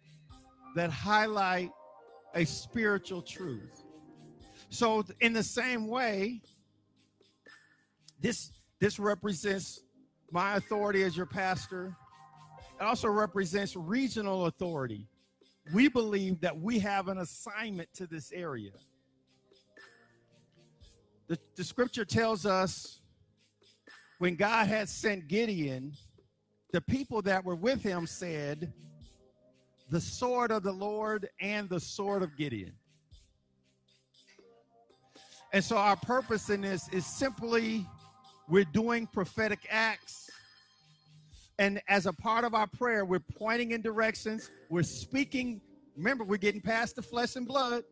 [0.77, 1.71] that highlight
[2.35, 3.83] a spiritual truth.
[4.69, 6.43] So in the same way,
[8.21, 9.81] this this represents
[10.31, 11.97] my authority as your pastor
[12.81, 15.07] it also represents regional authority.
[15.75, 18.71] We believe that we have an assignment to this area.
[21.29, 23.03] The, the scripture tells us
[24.19, 25.93] when God had sent Gideon,
[26.73, 28.73] the people that were with him said,
[29.91, 32.73] The sword of the Lord and the sword of Gideon.
[35.53, 37.87] And so, our purpose in this is simply
[38.49, 40.31] we're doing prophetic acts
[41.61, 45.61] and as a part of our prayer, we're pointing in directions, we're speaking.
[45.95, 47.85] Remember, we're getting past the flesh and blood.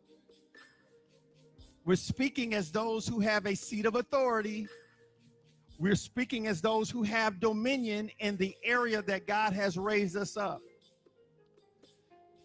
[1.85, 4.69] We're speaking as those who have a seat of authority.
[5.79, 10.37] We're speaking as those who have dominion in the area that God has raised us
[10.37, 10.61] up.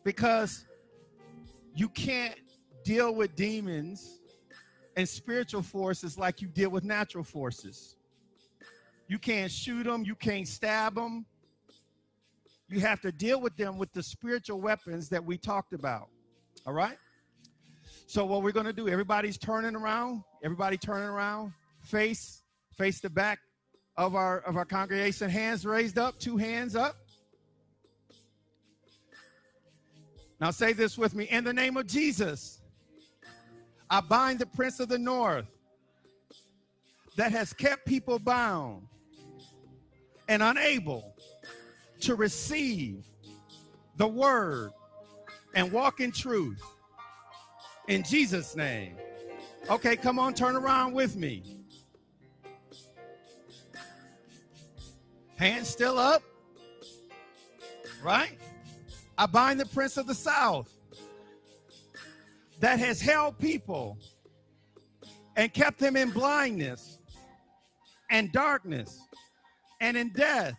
[0.04, 0.66] Because
[1.76, 2.36] you can't
[2.84, 4.20] deal with demons
[4.96, 7.96] and spiritual forces like you deal with natural forces.
[9.08, 11.26] You can't shoot them, you can't stab them.
[12.70, 16.10] You have to deal with them with the spiritual weapons that we talked about.
[16.68, 16.98] All right?
[18.06, 22.43] So what we're going to do, everybody's turning around, everybody turning around, face
[22.78, 23.40] face the back
[23.98, 26.96] of our of our congregation, hands raised up, two hands up.
[30.40, 31.26] Now say this with me.
[31.26, 32.60] In the name of Jesus,
[33.90, 35.46] I bind the prince of the north
[37.16, 38.88] that has kept people bound
[40.28, 41.16] and unable
[42.02, 43.06] to receive
[43.98, 44.72] the word
[45.54, 46.62] and walk in truth.
[47.88, 48.96] In Jesus' name.
[49.70, 51.63] Okay, come on, turn around with me.
[55.38, 56.24] Hands still up.
[58.04, 58.38] Right?
[59.18, 60.70] I bind the prince of the south
[62.60, 63.98] that has held people
[65.36, 67.00] and kept them in blindness
[68.10, 69.00] and darkness
[69.82, 70.56] and in death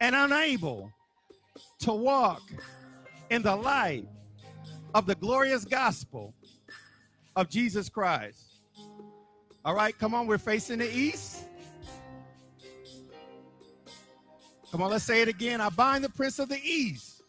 [0.00, 0.92] and unable
[1.80, 2.42] to walk
[3.30, 4.06] in the light
[4.94, 6.34] of the glorious gospel
[7.34, 8.44] of Jesus Christ.
[9.64, 11.44] All right, come on, we're facing the east.
[14.76, 15.62] Come on, let's say it again.
[15.62, 17.22] I bind the prince of the east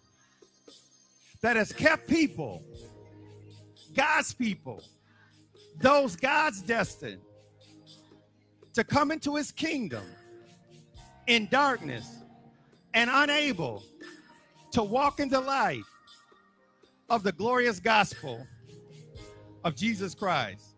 [1.39, 2.61] that has kept people,
[3.95, 4.83] God's people,
[5.77, 7.21] those God's destined
[8.73, 10.03] to come into his kingdom
[11.27, 12.17] in darkness
[12.93, 13.81] and unable
[14.71, 15.83] to walk in the light
[17.09, 18.45] of the glorious gospel
[19.63, 20.75] of Jesus Christ.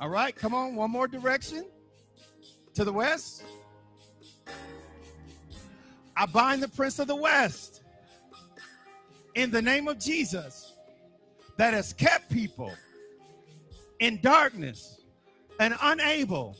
[0.00, 1.64] All right, come on, one more direction
[2.74, 3.44] to the west.
[6.16, 7.82] I bind the prince of the west
[9.34, 10.72] in the name of Jesus
[11.56, 12.72] that has kept people
[14.00, 15.00] in darkness
[15.60, 16.56] and unable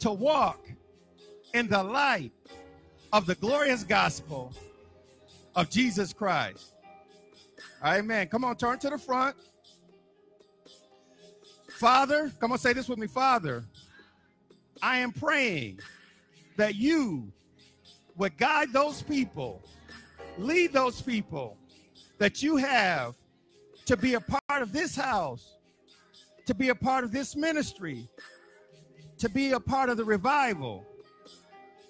[0.00, 0.60] to walk
[1.54, 2.32] in the light
[3.12, 4.52] of the glorious gospel
[5.54, 6.76] of Jesus Christ.
[7.84, 8.28] Amen.
[8.28, 9.36] Come on, turn to the front.
[11.68, 13.06] Father, come on, say this with me.
[13.06, 13.64] Father,
[14.80, 15.80] I am praying
[16.56, 17.32] that you
[18.16, 19.62] would guide those people,
[20.38, 21.56] lead those people
[22.18, 23.14] that you have
[23.86, 25.56] to be a part of this house,
[26.46, 28.08] to be a part of this ministry,
[29.18, 30.84] to be a part of the revival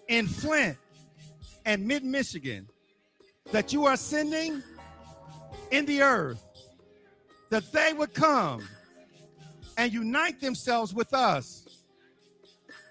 [0.08, 0.76] in Flint
[1.64, 2.68] and mid Michigan
[3.50, 4.62] that you are sending
[5.70, 6.42] in the earth,
[7.50, 8.66] that they would come
[9.76, 11.66] and unite themselves with us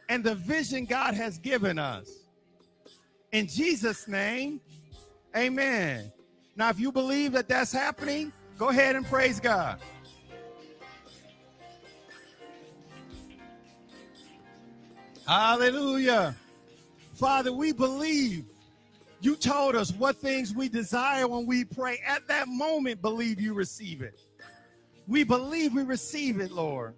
[0.10, 2.21] and the vision God has given us.
[3.32, 4.60] In Jesus' name,
[5.36, 6.12] amen.
[6.56, 9.80] Now, if you believe that that's happening, go ahead and praise God.
[15.26, 16.36] Hallelujah.
[17.14, 18.44] Father, we believe
[19.22, 22.00] you told us what things we desire when we pray.
[22.06, 24.20] At that moment, believe you receive it.
[25.08, 26.96] We believe we receive it, Lord.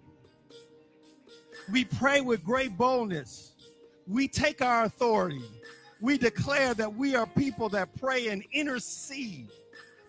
[1.70, 3.52] We pray with great boldness.
[4.08, 5.42] We take our authority.
[6.00, 9.48] We declare that we are people that pray and intercede,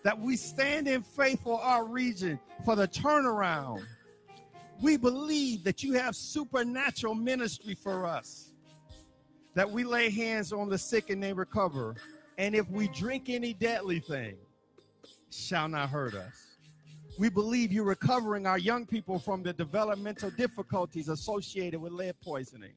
[0.02, 3.82] that we stand in faith for our region, for the turnaround.
[4.82, 8.46] We believe that you have supernatural ministry for us
[9.56, 11.96] that we lay hands on the sick and they recover.
[12.36, 14.36] And if we drink any deadly thing,
[15.30, 16.58] shall not hurt us.
[17.18, 22.74] We believe you're recovering our young people from the developmental difficulties associated with lead poisoning.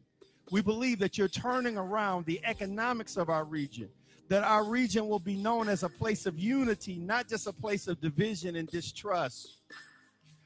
[0.52, 3.90] We believe that you're turning around the economics of our region,
[4.30, 7.88] that our region will be known as a place of unity, not just a place
[7.88, 9.58] of division and distrust.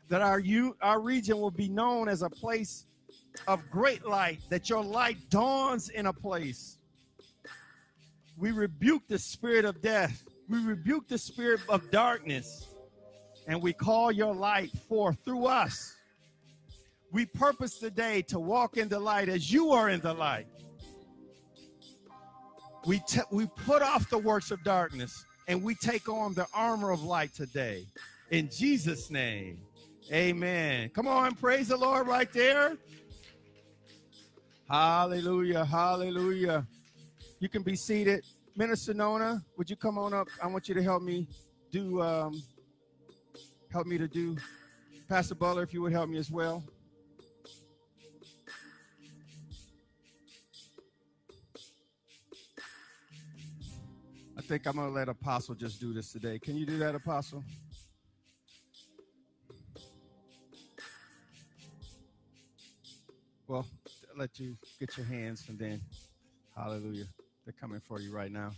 [0.09, 2.85] That our, you, our region will be known as a place
[3.47, 6.77] of great light, that your light dawns in a place.
[8.37, 10.23] We rebuke the spirit of death.
[10.49, 12.67] We rebuke the spirit of darkness.
[13.47, 15.95] And we call your light forth through us.
[17.13, 20.47] We purpose today to walk in the light as you are in the light.
[22.87, 23.01] We,
[23.31, 27.31] we put off the works of darkness and we take on the armor of light
[27.35, 27.85] today.
[28.31, 29.59] In Jesus' name,
[30.11, 30.89] amen.
[30.89, 32.77] Come on, praise the Lord right there.
[34.67, 35.65] Hallelujah.
[35.65, 36.65] Hallelujah.
[37.39, 38.25] You can be seated.
[38.55, 40.29] Minister Nona, would you come on up?
[40.41, 41.27] I want you to help me
[41.71, 42.41] do um,
[43.71, 44.35] help me to do
[45.07, 46.63] Pastor Butler, if you would help me as well.
[54.53, 56.37] Think I'm gonna let Apostle just do this today.
[56.37, 57.43] Can you do that, Apostle?
[63.47, 63.65] Well,
[64.15, 65.81] let you get your hands and then,
[66.55, 67.05] hallelujah,
[67.43, 68.51] they're coming for you right now.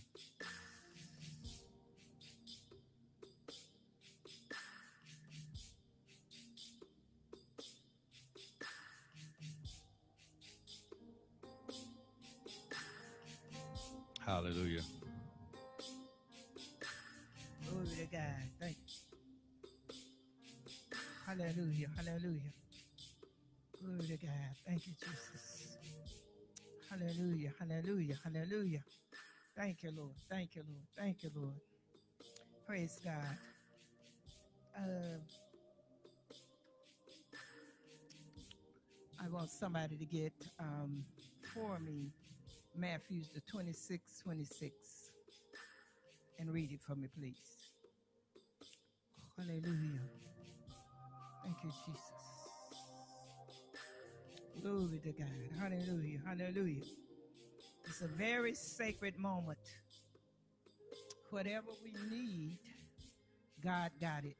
[30.15, 30.29] Lord.
[30.29, 30.83] Thank you, Lord.
[30.97, 31.55] Thank you, Lord.
[32.67, 33.37] Praise God.
[34.77, 35.17] Uh,
[39.23, 41.03] I want somebody to get um,
[41.53, 42.11] for me
[42.77, 44.73] Matthew's the 26, 26
[46.39, 47.35] and read it for me, please.
[49.37, 50.01] Hallelujah.
[51.43, 52.11] Thank you, Jesus.
[54.61, 55.59] Glory to God.
[55.59, 56.19] Hallelujah.
[56.25, 56.83] Hallelujah.
[57.85, 59.59] It's a very sacred moment.
[61.29, 62.57] Whatever we need,
[63.63, 64.37] God got it.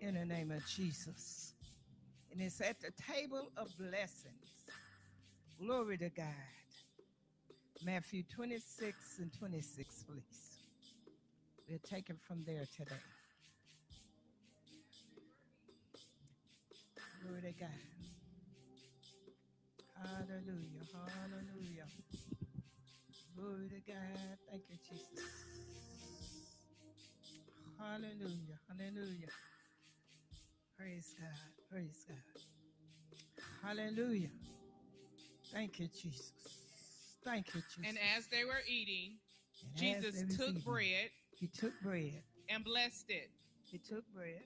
[0.00, 1.54] In the name of Jesus.
[2.30, 4.66] And it's at the table of blessings.
[5.58, 6.26] Glory to God.
[7.84, 10.58] Matthew 26 and 26, please.
[11.68, 12.96] We'll take it from there today.
[17.24, 17.68] Glory to God.
[19.96, 20.86] Hallelujah.
[20.92, 21.86] Hallelujah.
[23.38, 24.38] Glory to God.
[24.50, 25.24] Thank you, Jesus.
[27.78, 28.58] Hallelujah.
[28.68, 29.28] Hallelujah.
[30.76, 31.52] Praise God.
[31.70, 32.42] Praise God.
[33.62, 34.30] Hallelujah.
[35.52, 36.32] Thank you, Jesus.
[37.24, 37.84] Thank you, Jesus.
[37.86, 39.18] And as they were eating,
[39.76, 42.22] And Jesus took eating, bread He took bread.
[42.48, 43.30] and blessed it.
[43.70, 44.42] He took bread.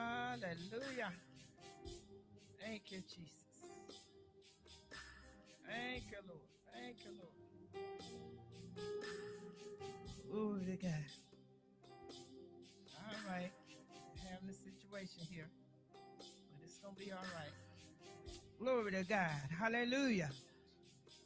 [0.00, 1.12] Hallelujah.
[2.60, 3.44] Thank you, Jesus.
[5.66, 6.40] Thank you, Lord.
[6.74, 7.34] Thank you, Lord.
[10.30, 11.06] Glory to God.
[12.96, 13.52] All right.
[14.30, 15.48] Having a situation here
[16.52, 17.52] but it's gonna be all right.
[18.58, 19.50] Glory to God.
[19.58, 20.30] Hallelujah.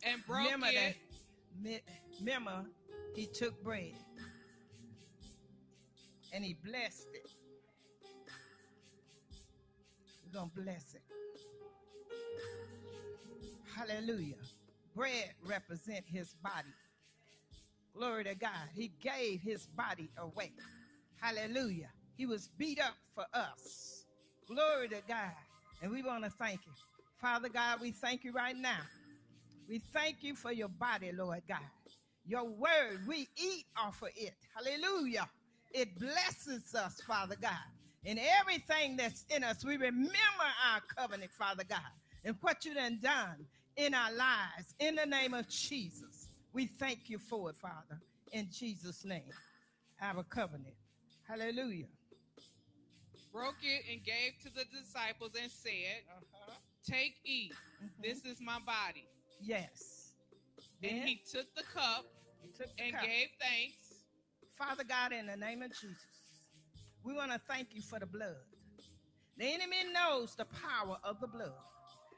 [0.05, 1.83] And broke remember it that.
[2.21, 2.67] Remember,
[3.15, 3.95] he took bread
[6.33, 7.31] and he blessed it.
[10.35, 11.03] We're gonna bless it.
[13.77, 14.35] Hallelujah.
[14.97, 16.73] Bread represent his body.
[17.97, 18.69] Glory to God.
[18.75, 20.51] He gave his body away.
[21.21, 21.89] Hallelujah.
[22.17, 24.07] He was beat up for us.
[24.49, 25.31] Glory to God.
[25.83, 26.73] And we want to thank you.
[27.21, 28.81] Father God, we thank you right now.
[29.69, 31.59] We thank you for your body, Lord God.
[32.27, 34.35] Your word, we eat off of it.
[34.55, 35.29] Hallelujah.
[35.73, 37.53] It blesses us, Father God.
[38.07, 40.13] And everything that's in us, we remember
[40.73, 41.81] our covenant, Father God,
[42.25, 43.47] and what you done done
[43.77, 44.75] in our lives.
[44.79, 48.01] In the name of Jesus, we thank you for it, Father.
[48.33, 49.33] In Jesus' name,
[50.03, 50.75] our covenant.
[51.27, 51.87] Hallelujah.
[53.33, 56.53] broke it and gave to the disciples and said, Uh-huh.
[56.89, 57.53] Take, eat.
[57.83, 58.03] Mhm.
[58.03, 59.09] This is my body.
[59.41, 60.13] Yes.
[60.83, 62.05] And Then he took the cup
[62.57, 63.03] took the and cup.
[63.03, 64.05] gave thanks.
[64.57, 66.14] Father God, in the name of Jesus,
[67.05, 68.37] we want to thank you for the blood.
[69.37, 71.53] The enemy knows the power of the blood.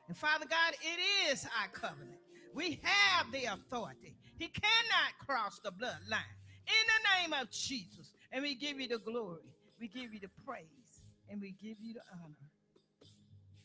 [0.08, 2.18] And Father God, it is our covenant.
[2.54, 4.14] We have the authority.
[4.38, 6.32] He cannot cross the bloodline.
[6.66, 8.12] In the name of Jesus.
[8.32, 9.42] And we give you the glory.
[9.80, 11.02] We give you the praise.
[11.28, 12.36] And we give you the honor.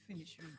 [0.07, 0.57] Finish reading.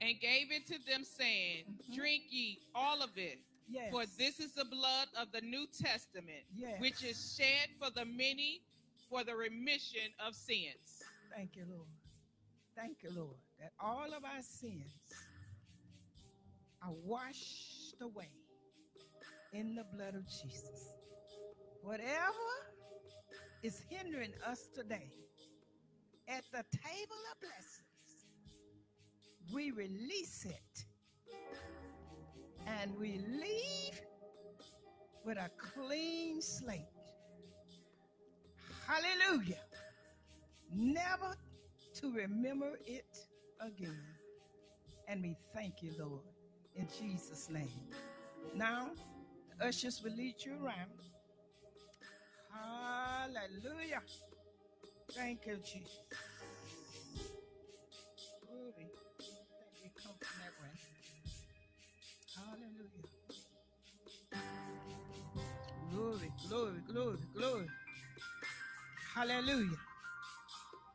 [0.00, 1.94] And gave it to them, saying, Mhm.
[1.94, 3.38] Drink ye all of it.
[3.68, 3.90] Yes.
[3.90, 6.80] For this is the blood of the New Testament, Yes.
[6.80, 8.62] which is shed for the many
[9.08, 11.02] for the remission of sins.
[11.34, 11.88] Thank you, Lord.
[12.76, 14.92] Thank you, Lord, that all of our sins
[16.82, 18.30] are washed away
[19.52, 20.94] in the blood of Jesus.
[21.82, 22.12] Whatever
[23.62, 25.10] is hindering us today
[26.28, 27.86] at the table of blessings,
[29.52, 30.84] we release it
[32.66, 34.00] and we leave
[35.24, 36.95] with a clean slate.
[38.86, 39.62] Hallelujah.
[40.72, 41.36] Never
[41.94, 43.18] to remember it
[43.60, 43.98] again.
[45.08, 46.22] And we thank you, Lord,
[46.76, 47.70] in Jesus' name.
[48.54, 48.90] Now,
[49.58, 50.90] the ushers will lead you around.
[52.52, 54.02] Hallelujah.
[55.12, 56.04] Thank you, Jesus.
[58.42, 58.90] Glory.
[59.18, 60.74] Thank you come from that way.
[62.36, 63.06] Hallelujah.
[65.92, 67.85] Glory, glory, glory, glory.
[69.16, 69.78] Hallelujah.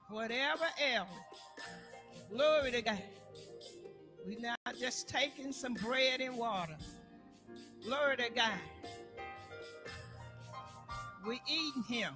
[0.09, 1.09] Whatever else.
[2.31, 3.01] Glory to God.
[4.27, 6.77] We're not just taking some bread and water.
[7.83, 8.59] Glory to God.
[11.25, 12.13] We're eating him.